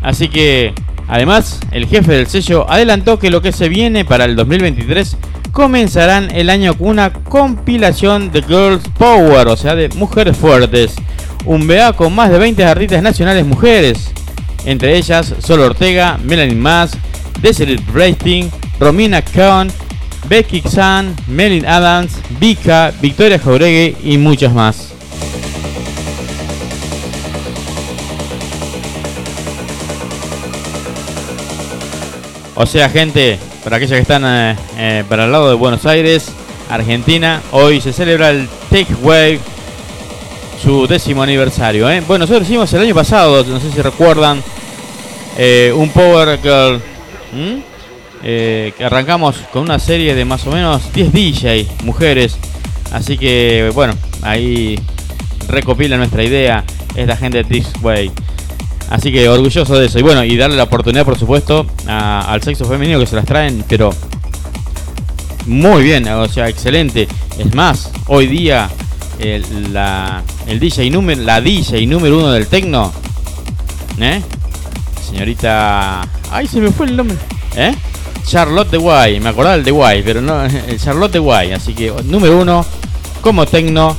Así 0.00 0.28
que, 0.28 0.72
además, 1.06 1.60
el 1.70 1.86
jefe 1.86 2.12
del 2.12 2.26
sello 2.26 2.70
adelantó 2.70 3.18
que 3.18 3.30
lo 3.30 3.42
que 3.42 3.52
se 3.52 3.68
viene 3.68 4.04
para 4.04 4.24
el 4.24 4.36
2023 4.36 5.16
comenzarán 5.52 6.30
el 6.34 6.50
año 6.50 6.76
con 6.76 6.88
una 6.88 7.12
compilación 7.12 8.30
de 8.30 8.42
Girls 8.42 8.88
Power, 8.98 9.48
o 9.48 9.56
sea, 9.56 9.74
de 9.74 9.88
mujeres 9.90 10.36
fuertes. 10.36 10.94
Un 11.44 11.66
BA 11.66 11.92
con 11.92 12.14
más 12.14 12.30
de 12.30 12.38
20 12.38 12.64
artistas 12.64 13.02
nacionales 13.02 13.44
mujeres, 13.46 14.12
entre 14.64 14.96
ellas 14.96 15.34
Sol 15.40 15.60
Ortega, 15.60 16.18
Melanie 16.22 16.54
Mas, 16.54 16.92
Desiree 17.40 17.76
Brasting, 17.92 18.50
Romina 18.78 19.22
Khan, 19.22 19.70
Becky 20.28 20.60
Xan, 20.60 21.14
Melin 21.28 21.64
Adams, 21.66 22.12
Vika, 22.38 22.92
Victoria 23.00 23.38
Jauregui 23.38 23.96
y 24.02 24.18
muchas 24.18 24.52
más. 24.52 24.92
O 32.60 32.66
sea, 32.66 32.88
gente, 32.88 33.38
para 33.62 33.76
aquellos 33.76 33.92
que 33.92 34.00
están 34.00 34.24
eh, 34.26 34.56
eh, 34.76 35.04
para 35.08 35.26
el 35.26 35.32
lado 35.32 35.48
de 35.48 35.54
Buenos 35.54 35.86
Aires, 35.86 36.26
Argentina, 36.68 37.40
hoy 37.52 37.80
se 37.80 37.92
celebra 37.92 38.30
el 38.30 38.48
Take 38.68 38.94
Wave, 39.00 39.38
su 40.60 40.88
décimo 40.88 41.22
aniversario. 41.22 41.88
¿eh? 41.88 42.02
Bueno, 42.04 42.24
nosotros 42.24 42.48
hicimos 42.48 42.72
el 42.72 42.82
año 42.82 42.96
pasado, 42.96 43.44
no 43.44 43.60
sé 43.60 43.70
si 43.70 43.80
recuerdan, 43.80 44.42
un 45.76 45.88
Power 45.90 46.36
Girl. 46.42 46.82
¿M? 47.32 47.62
Eh, 48.24 48.72
que 48.76 48.84
arrancamos 48.84 49.36
con 49.52 49.62
una 49.62 49.78
serie 49.78 50.14
de 50.14 50.24
más 50.24 50.46
o 50.46 50.50
menos 50.50 50.92
10 50.92 51.12
DJ 51.12 51.66
mujeres. 51.84 52.36
Así 52.92 53.16
que, 53.16 53.70
bueno, 53.74 53.94
ahí 54.22 54.78
recopila 55.48 55.96
nuestra 55.96 56.24
idea 56.24 56.64
esta 56.94 57.16
gente 57.16 57.38
de 57.38 57.44
This 57.44 57.72
Way. 57.82 58.10
Así 58.90 59.12
que 59.12 59.28
orgulloso 59.28 59.78
de 59.78 59.86
eso. 59.86 59.98
Y 59.98 60.02
bueno, 60.02 60.24
y 60.24 60.36
darle 60.36 60.56
la 60.56 60.64
oportunidad, 60.64 61.04
por 61.04 61.18
supuesto, 61.18 61.66
al 61.86 62.42
sexo 62.42 62.64
femenino 62.64 62.98
que 62.98 63.06
se 63.06 63.16
las 63.16 63.24
traen, 63.24 63.64
pero 63.68 63.90
muy 65.46 65.82
bien, 65.82 66.08
o 66.08 66.28
sea, 66.28 66.48
excelente. 66.48 67.06
Es 67.38 67.54
más, 67.54 67.90
hoy 68.06 68.26
día 68.26 68.68
el, 69.18 69.72
la, 69.72 70.22
el 70.46 70.58
DJ 70.58 70.90
número, 70.90 71.22
la 71.22 71.40
DJ 71.40 71.86
número 71.86 72.18
uno 72.18 72.32
del 72.32 72.46
tecno, 72.46 72.92
¿eh? 74.00 74.22
Señorita, 75.08 76.02
ay, 76.30 76.46
se 76.46 76.60
me 76.60 76.70
fue 76.70 76.86
el 76.86 76.96
nombre, 76.96 77.16
¿eh? 77.56 77.74
Charlotte 78.24 78.70
de 78.70 78.78
Guay. 78.78 79.20
Me 79.20 79.30
acordaba 79.30 79.56
el 79.56 79.64
de 79.64 79.70
Guay, 79.70 80.02
pero 80.02 80.20
no, 80.20 80.44
el 80.44 80.80
Charlotte 80.80 81.12
de 81.12 81.18
Guay. 81.18 81.52
Así 81.52 81.74
que 81.74 81.92
número 82.04 82.38
uno 82.38 82.64
como 83.20 83.46
tecno 83.46 83.96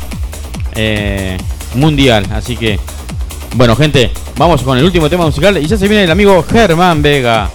eh, 0.76 1.38
mundial. 1.76 2.26
Así 2.32 2.56
que, 2.56 2.80
bueno, 3.56 3.76
gente, 3.76 4.12
vamos 4.38 4.62
con 4.62 4.78
el 4.78 4.86
último 4.86 5.10
tema 5.10 5.26
musical. 5.26 5.58
Y 5.58 5.68
ya 5.68 5.78
se 5.78 5.88
viene 5.88 6.04
el 6.04 6.12
amigo 6.12 6.46
Germán 6.50 7.02
Vega. 7.02 7.50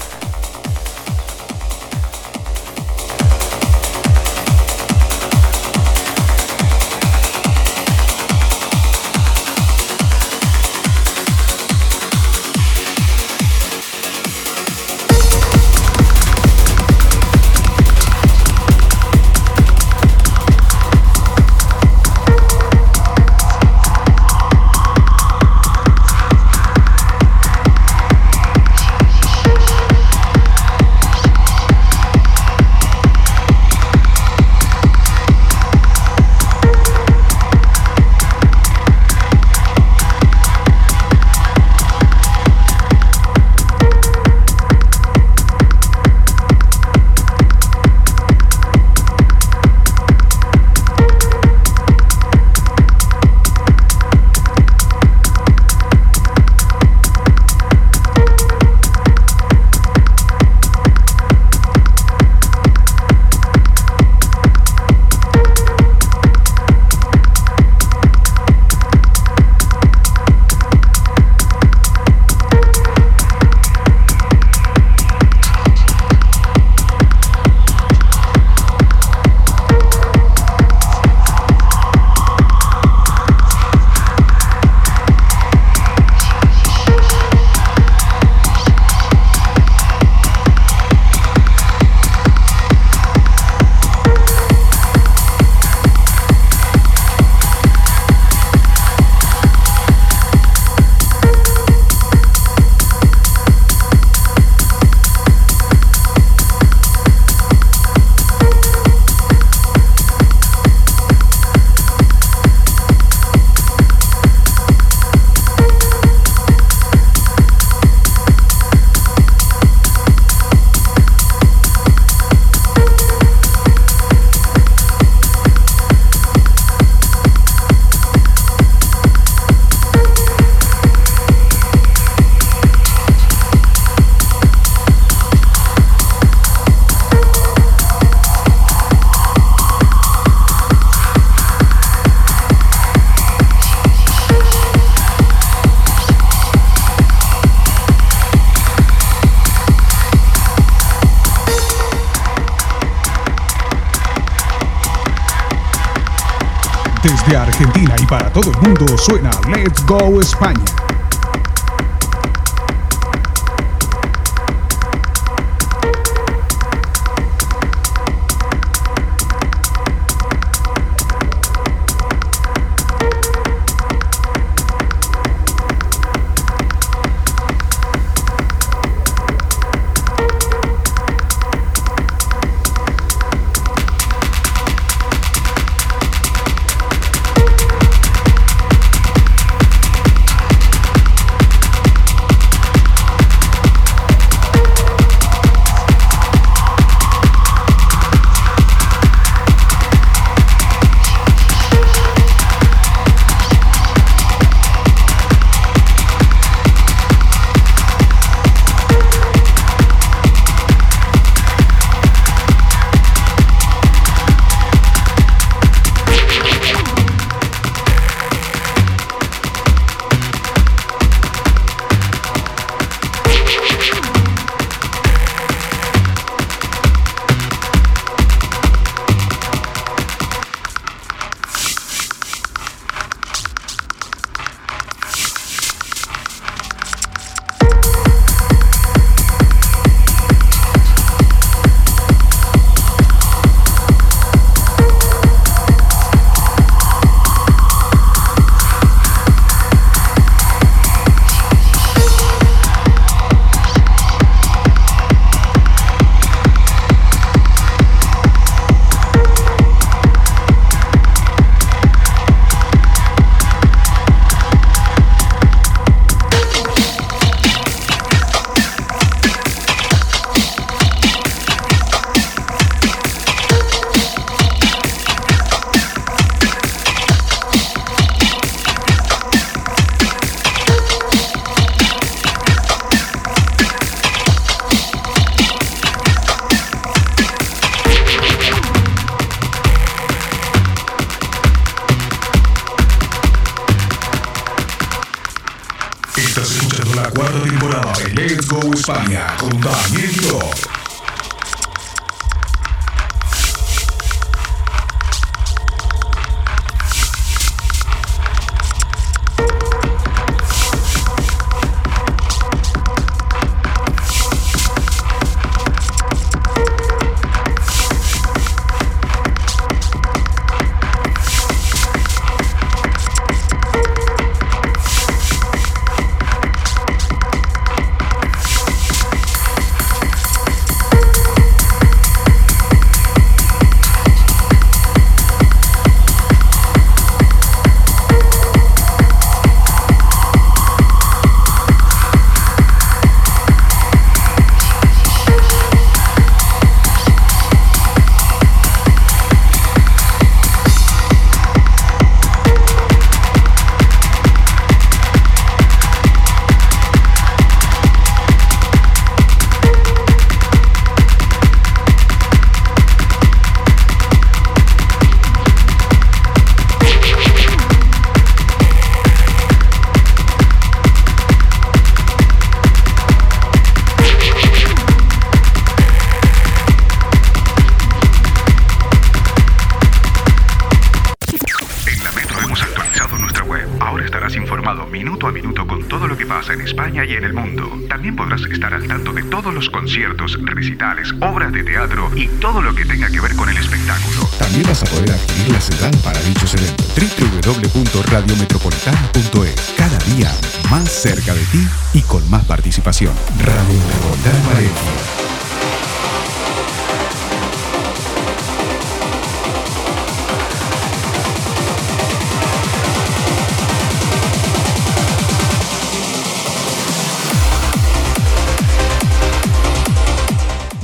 Mundo 158.63 158.99
suena 158.99 159.31
Let's 159.49 159.85
Go 159.87 160.21
España. 160.21 160.74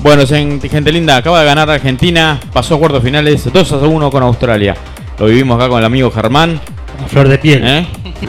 Bueno, 0.02 0.26
gente 0.26 0.92
linda, 0.92 1.16
acaba 1.16 1.40
de 1.40 1.46
ganar 1.46 1.68
Argentina, 1.70 2.40
pasó 2.52 2.74
a 2.76 2.78
cuartos 2.78 3.02
finales 3.02 3.44
2 3.52 3.72
a 3.72 3.76
1 3.76 4.10
con 4.10 4.22
Australia. 4.22 4.74
Lo 5.18 5.26
vivimos 5.26 5.56
acá 5.56 5.68
con 5.68 5.78
el 5.78 5.84
amigo 5.84 6.10
Germán. 6.10 6.58
A 7.04 7.06
flor 7.08 7.28
de 7.28 7.38
piel. 7.38 7.62
¿eh? 7.64 7.86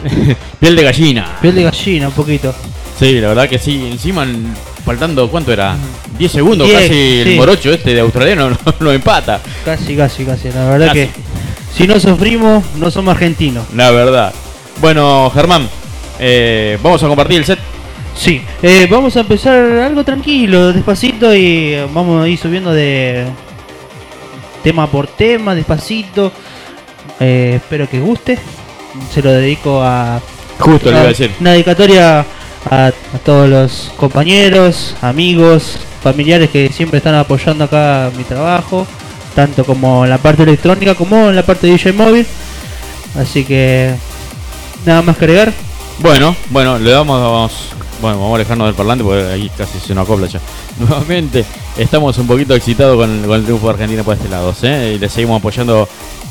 Piel 0.60 0.76
de 0.76 0.82
gallina. 0.82 1.26
Piel 1.40 1.54
de 1.54 1.62
gallina, 1.62 2.08
un 2.08 2.14
poquito. 2.14 2.54
Sí, 2.98 3.20
la 3.20 3.28
verdad 3.28 3.48
que 3.48 3.58
sí. 3.58 3.88
Encima, 3.90 4.22
en- 4.24 4.54
faltando, 4.84 5.28
¿cuánto 5.30 5.52
era? 5.52 5.74
10 6.18 6.30
segundos, 6.32 6.68
Diez, 6.68 6.82
casi 6.82 7.20
el 7.20 7.28
sí. 7.28 7.34
morocho 7.36 7.72
este 7.72 7.94
de 7.94 8.00
australiano 8.00 8.50
no, 8.66 8.74
no 8.80 8.92
empata. 8.92 9.40
Casi, 9.64 9.96
casi, 9.96 10.24
casi. 10.26 10.50
La 10.50 10.66
verdad 10.68 10.88
Casi. 10.88 10.98
que 11.00 11.10
si 11.74 11.86
no 11.86 11.98
sufrimos, 11.98 12.62
no 12.76 12.90
somos 12.90 13.12
argentinos. 13.14 13.64
La 13.74 13.90
verdad. 13.90 14.32
Bueno, 14.80 15.30
Germán, 15.34 15.68
eh, 16.18 16.78
vamos 16.82 17.02
a 17.02 17.08
compartir 17.08 17.38
el 17.38 17.44
set. 17.46 17.58
Sí, 18.14 18.42
eh, 18.62 18.86
vamos 18.90 19.16
a 19.16 19.20
empezar 19.20 19.56
algo 19.56 20.04
tranquilo, 20.04 20.72
despacito 20.72 21.34
y 21.34 21.76
vamos 21.92 22.22
a 22.22 22.28
ir 22.28 22.38
subiendo 22.38 22.72
de 22.72 23.24
tema 24.62 24.86
por 24.86 25.06
tema, 25.06 25.54
despacito. 25.54 26.32
Eh, 27.18 27.54
espero 27.56 27.88
que 27.88 28.00
guste. 28.00 28.38
Se 29.12 29.22
lo 29.22 29.32
dedico 29.32 29.82
a 29.82 30.20
Justo 30.58 30.90
le 30.90 30.96
iba 30.96 31.04
a 31.06 31.08
decir. 31.08 31.30
una 31.40 31.52
dedicatoria 31.52 32.24
a, 32.70 32.86
a 32.86 33.18
todos 33.24 33.48
los 33.48 33.92
compañeros, 33.96 34.94
amigos, 35.00 35.78
familiares 36.02 36.50
que 36.50 36.68
siempre 36.70 36.98
están 36.98 37.14
apoyando 37.14 37.64
acá 37.64 38.10
mi 38.16 38.24
trabajo, 38.24 38.86
tanto 39.34 39.64
como 39.64 40.04
en 40.04 40.10
la 40.10 40.18
parte 40.18 40.42
electrónica 40.42 40.94
como 40.94 41.30
en 41.30 41.36
la 41.36 41.44
parte 41.44 41.66
de 41.66 41.72
DJ 41.72 41.92
móvil. 41.92 42.26
Así 43.16 43.44
que 43.44 43.94
nada 44.84 45.02
más 45.02 45.16
que 45.16 45.24
agregar. 45.24 45.52
Bueno, 45.98 46.34
bueno, 46.50 46.78
le 46.78 46.90
damos. 46.90 47.72
Bueno, 48.02 48.18
vamos 48.18 48.32
a 48.32 48.34
alejarnos 48.34 48.66
del 48.66 48.74
parlante 48.74 49.04
porque 49.04 49.22
ahí 49.22 49.48
casi 49.56 49.78
se 49.78 49.94
nos 49.94 50.02
acopla 50.02 50.26
ya. 50.26 50.40
Nuevamente, 50.80 51.44
estamos 51.78 52.18
un 52.18 52.26
poquito 52.26 52.52
excitados 52.52 52.96
con, 52.96 53.32
el 53.32 53.44
triunfo 53.44 53.68
de 53.68 53.72
Argentina 53.74 54.02
por 54.02 54.16
este 54.16 54.28
lado, 54.28 54.52
¿eh? 54.62 54.94
Y 54.96 54.98
le 54.98 55.08
seguimos 55.08 55.38
apoyando 55.38 55.88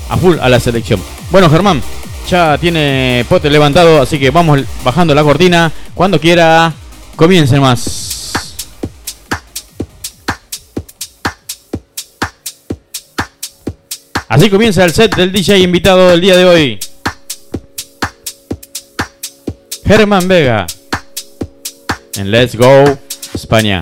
a 0.10 0.18
full 0.18 0.36
a 0.42 0.50
la 0.50 0.60
selección. 0.60 1.02
Bueno, 1.30 1.50
Germán, 1.50 1.82
ya 2.30 2.58
tiene 2.58 3.26
pote 3.30 3.50
levantado, 3.50 4.02
así 4.02 4.20
que 4.20 4.32
vamos 4.32 4.60
bajando 4.84 5.16
la 5.16 5.24
cortina. 5.24 5.72
Cuando 5.96 6.20
quiera, 6.20 6.74
comiencen 7.16 7.62
más. 7.62 8.34
Así 14.28 14.50
comienza 14.50 14.84
el 14.84 14.92
set 14.92 15.16
del 15.16 15.32
DJ 15.32 15.60
invitado 15.60 16.10
del 16.10 16.20
día 16.20 16.36
de 16.36 16.44
hoy. 16.44 16.80
Germán 19.86 20.28
Vega. 20.28 20.68
En 22.16 22.30
Let's 22.30 22.56
Go 22.56 22.98
España. 23.34 23.82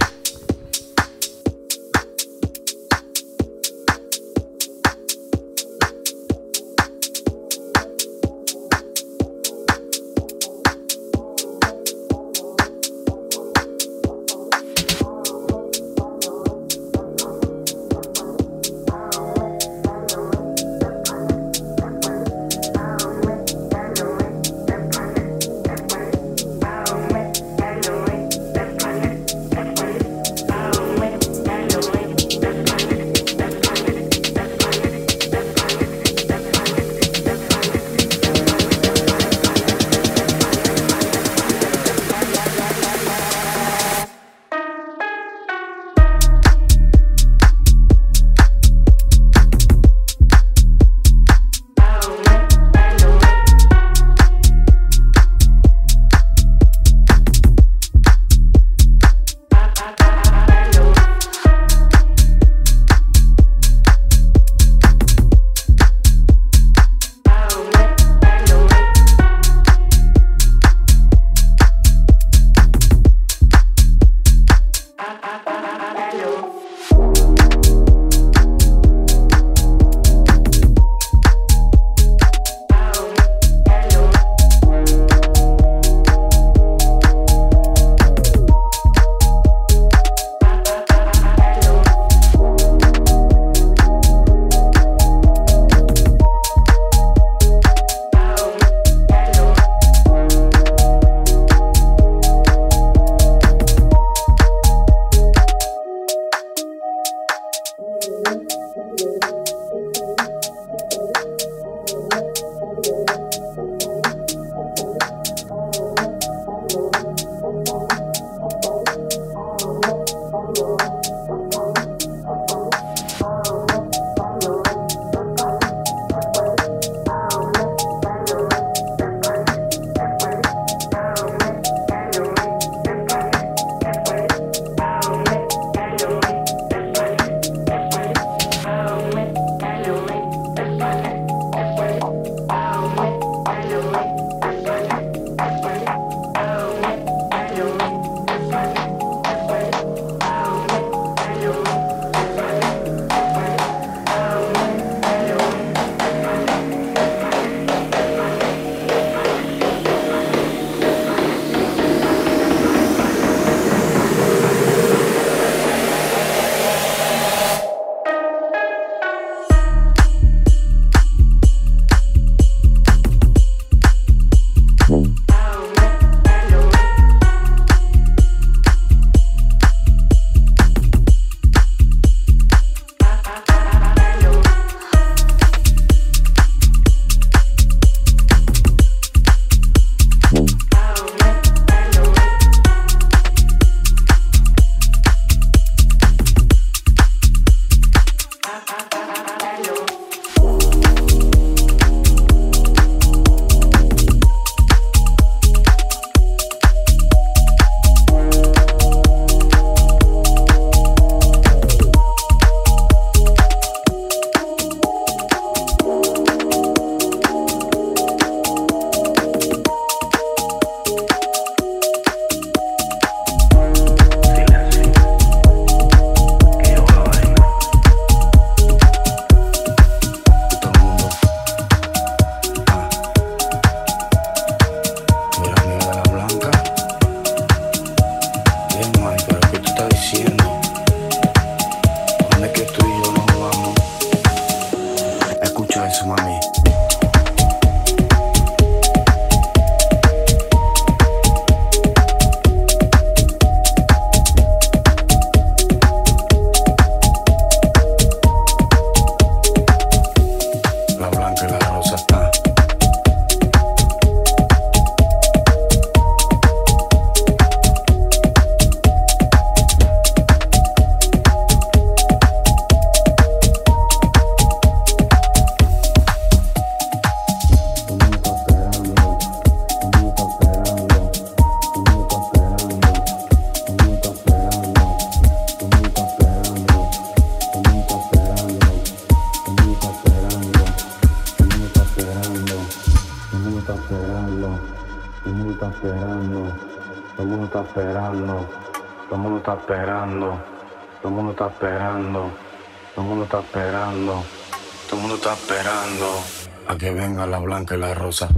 lleven 306.91 307.19
a 307.19 307.27
la 307.27 307.37
blanca 307.37 307.75
y 307.75 307.79
la 307.79 307.93
rosa. 307.93 308.29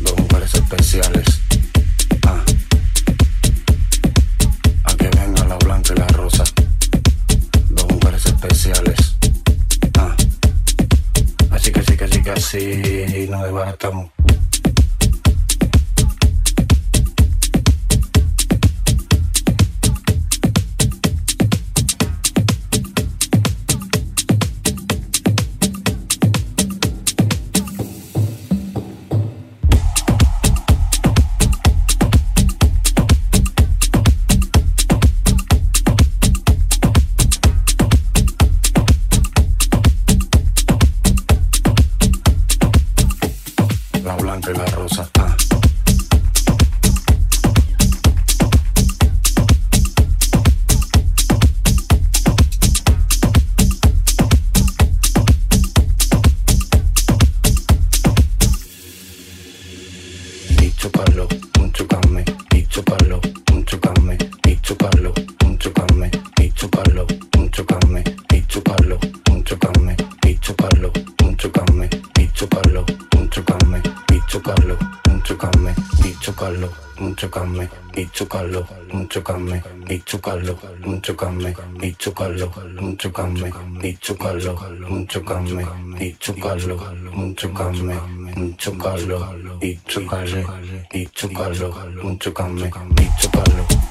Dos 0.00 0.16
mujeres 0.18 0.54
especiales. 0.54 1.26
Ah. 2.26 2.42
A 4.84 4.96
que 4.96 5.08
venga 5.08 5.44
la 5.44 5.56
blanca 5.56 5.92
y 5.94 5.98
la 5.98 6.08
rosa. 6.08 6.44
Dos 7.70 7.88
mujeres 7.90 8.24
especiales. 8.24 9.16
Ah. 9.98 10.16
Así 11.50 11.72
que 11.72 11.82
sí, 11.82 11.96
que 11.96 12.08
sí, 12.08 12.22
que 12.22 12.30
así 12.30 13.28
nos 13.28 13.42
desbaratamos. 13.42 14.15
tocarlo, 80.06 80.56
ni 80.86 81.00
tocarme, 81.00 81.54
ni 81.80 81.92
tocarlo, 81.92 82.52
ni 82.80 82.96
tocarme, 82.96 83.50
ni 83.82 83.92
tocarlo, 83.96 84.54
ni 84.88 85.06
tocarme, 85.06 85.66
ni 85.98 86.12
tocarlo, 86.12 86.76
ni 87.16 87.34
tocarme, 87.34 87.96
ni 88.36 88.52
tocarlo, 88.54 89.18
ni 89.60 89.76
tocarle, 89.84 90.46
ni 90.94 91.06
tocarlo, 91.06 91.74
ni 92.04 92.16
tocarme, 92.18 92.70
ni 92.96 93.08
tocarlo. 93.20 93.85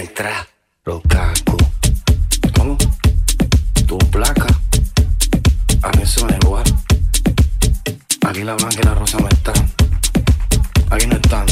Quieren 0.00 0.16
entrar 0.16 0.48
los 0.86 1.02
cacos. 1.02 1.62
¿Cómo? 2.56 2.78
Tu 3.86 3.98
placa. 4.10 4.46
A 5.82 5.90
mí 5.90 6.06
se 6.06 6.24
me 6.24 6.38
igual. 6.42 6.64
Aquí 8.26 8.42
la 8.42 8.54
blanca 8.54 8.80
y 8.80 8.84
la 8.86 8.94
rosa 8.94 9.18
no 9.18 9.28
están. 9.28 9.70
Aquí 10.88 11.06
no 11.06 11.16
están. 11.16 11.46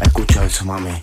Escucha 0.00 0.44
eso, 0.46 0.64
mami. 0.64 1.02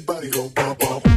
everybody 0.00 0.30
go 0.30 0.48
bump, 0.48 0.78
bump. 0.78 1.09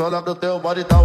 Só 0.00 0.08
do 0.08 0.34
teu 0.34 0.58
body 0.58 0.82
tá 0.82 0.98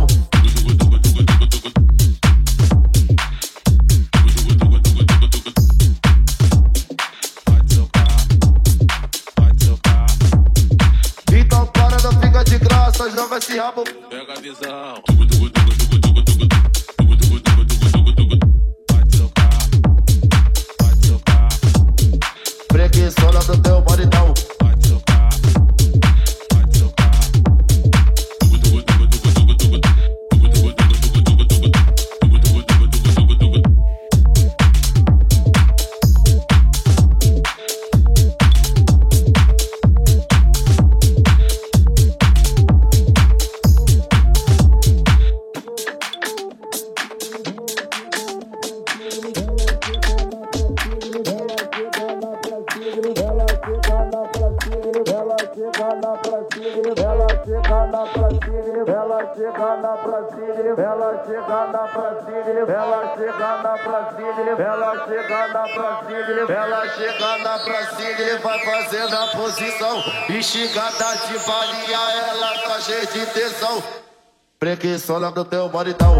sona 75.05 75.29
no 75.29 75.45
teu 75.45 75.69
moridão 75.69 76.19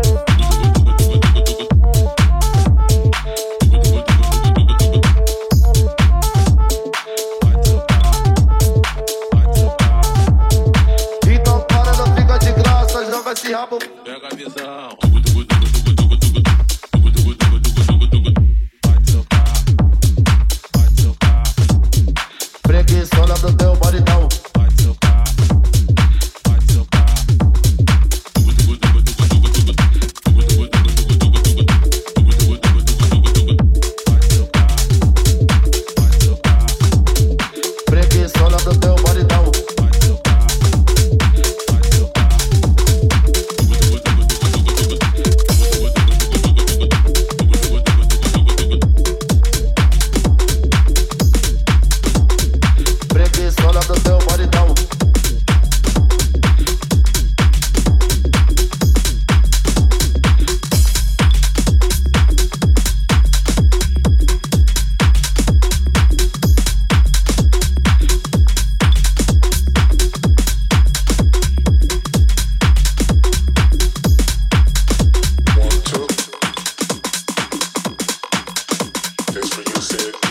music. 79.95 80.24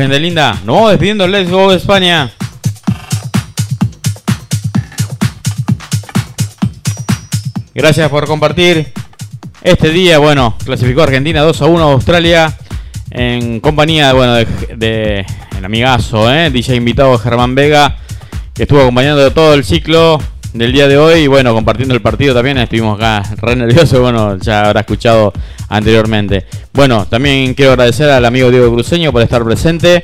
Gente 0.00 0.18
linda, 0.18 0.52
nos 0.64 0.76
vamos 0.76 0.90
despidiendo. 0.92 1.28
Let's 1.28 1.50
go 1.50 1.72
España. 1.72 2.30
Gracias 7.74 8.08
por 8.08 8.26
compartir 8.26 8.92
este 9.62 9.90
día. 9.90 10.18
Bueno, 10.18 10.56
clasificó 10.64 11.02
Argentina 11.02 11.42
2 11.42 11.62
a 11.62 11.66
1 11.66 11.88
a 11.88 11.92
Australia 11.92 12.56
en 13.10 13.60
compañía 13.60 14.14
bueno, 14.14 14.34
de, 14.36 14.46
de 14.76 15.26
el 15.58 15.64
amigazo, 15.64 16.32
¿eh? 16.32 16.50
DJ 16.50 16.76
invitado 16.76 17.18
Germán 17.18 17.54
Vega, 17.54 17.98
que 18.54 18.62
estuvo 18.62 18.80
acompañando 18.80 19.30
todo 19.32 19.52
el 19.52 19.64
ciclo 19.64 20.18
del 20.54 20.72
día 20.72 20.88
de 20.88 20.96
hoy 20.96 21.20
y 21.20 21.26
bueno, 21.26 21.52
compartiendo 21.52 21.94
el 21.94 22.00
partido 22.00 22.34
también. 22.34 22.56
Estuvimos 22.58 22.96
acá 22.96 23.22
re 23.36 23.54
nerviosos, 23.54 24.00
bueno, 24.00 24.38
ya 24.38 24.66
habrá 24.66 24.80
escuchado 24.80 25.32
anteriormente. 25.68 26.46
Bueno, 26.72 27.06
también 27.06 27.54
quiero 27.54 27.72
agradecer 27.72 28.08
al 28.10 28.24
amigo 28.24 28.50
Diego 28.50 28.72
Cruceño 28.72 29.12
por 29.12 29.22
estar 29.22 29.42
presente 29.44 30.00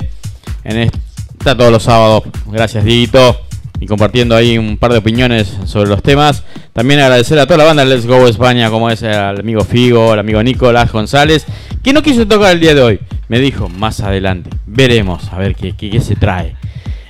en 0.63 0.77
esta 0.79 1.55
todos 1.57 1.71
los 1.71 1.83
sábados. 1.83 2.23
Gracias, 2.47 2.83
Dieguito. 2.83 3.41
Y 3.79 3.85
compartiendo 3.85 4.35
ahí 4.35 4.57
un 4.57 4.77
par 4.77 4.91
de 4.91 4.97
opiniones 4.97 5.55
sobre 5.65 5.87
los 5.87 6.01
temas. 6.01 6.43
También 6.73 6.99
agradecer 6.99 7.37
a 7.39 7.45
toda 7.45 7.59
la 7.59 7.63
banda 7.65 7.85
de 7.85 7.95
Let's 7.95 8.07
Go 8.07 8.27
España, 8.27 8.69
como 8.71 8.89
es 8.89 9.03
al 9.03 9.39
amigo 9.39 9.63
Figo, 9.63 10.11
al 10.11 10.19
amigo 10.19 10.41
Nicolás 10.41 10.91
González, 10.91 11.45
que 11.83 11.93
no 11.93 12.01
quiso 12.01 12.27
tocar 12.27 12.53
el 12.53 12.59
día 12.59 12.73
de 12.73 12.81
hoy. 12.81 12.99
Me 13.27 13.39
dijo, 13.39 13.69
más 13.69 13.99
adelante, 13.99 14.49
veremos 14.65 15.31
a 15.31 15.37
ver 15.37 15.53
qué, 15.55 15.73
qué- 15.75 15.91
qué 15.91 16.01
se 16.01 16.15
trae. 16.15 16.55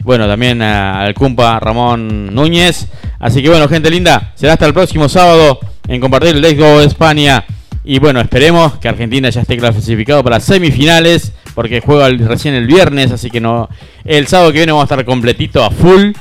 Bueno, 0.03 0.27
también 0.27 0.61
al 0.61 1.13
cumpa 1.13 1.57
Ramón 1.59 2.33
Núñez. 2.35 2.87
Así 3.19 3.41
que 3.41 3.49
bueno, 3.49 3.67
gente 3.69 3.89
linda, 3.89 4.33
será 4.35 4.53
hasta 4.53 4.65
el 4.65 4.73
próximo 4.73 5.07
sábado 5.09 5.59
en 5.87 6.01
compartir 6.01 6.35
el 6.35 6.41
Let's 6.41 6.59
Go 6.59 6.81
España. 6.81 7.45
Y 7.89 7.99
bueno, 7.99 8.19
esperemos 8.19 8.77
que 8.79 8.89
Argentina 8.89 9.29
ya 9.29 9.39
esté 9.41 9.55
clasificado 9.57 10.21
para 10.21 10.41
semifinales, 10.41 11.31
porque 11.55 11.79
juega 11.79 12.07
el- 12.07 12.19
recién 12.19 12.53
el 12.53 12.67
viernes, 12.67 13.11
así 13.13 13.29
que 13.31 13.39
no. 13.39 13.69
El 14.03 14.27
sábado 14.27 14.51
que 14.51 14.57
viene 14.57 14.73
vamos 14.73 14.91
a 14.91 14.93
estar 14.93 15.05
completito 15.05 15.63
a 15.63 15.71
full. 15.71 16.11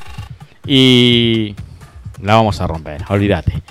Y 0.64 1.56
la 2.22 2.34
vamos 2.36 2.60
a 2.60 2.68
romper, 2.68 3.02
olvídate. 3.08 3.62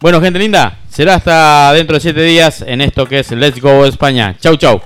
Bueno, 0.00 0.20
gente 0.22 0.38
linda, 0.38 0.78
será 0.88 1.16
hasta 1.16 1.72
dentro 1.74 1.94
de 1.94 2.00
7 2.00 2.22
días 2.22 2.64
en 2.66 2.80
esto 2.80 3.06
que 3.06 3.18
es 3.20 3.30
Let's 3.32 3.60
Go 3.60 3.84
España. 3.84 4.34
Chau, 4.40 4.56
chau. 4.56 4.80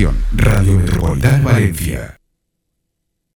Participación. 0.00 0.16
Radio 0.32 0.72
Metropolitana 0.74 1.44
Valencia. 1.44 2.19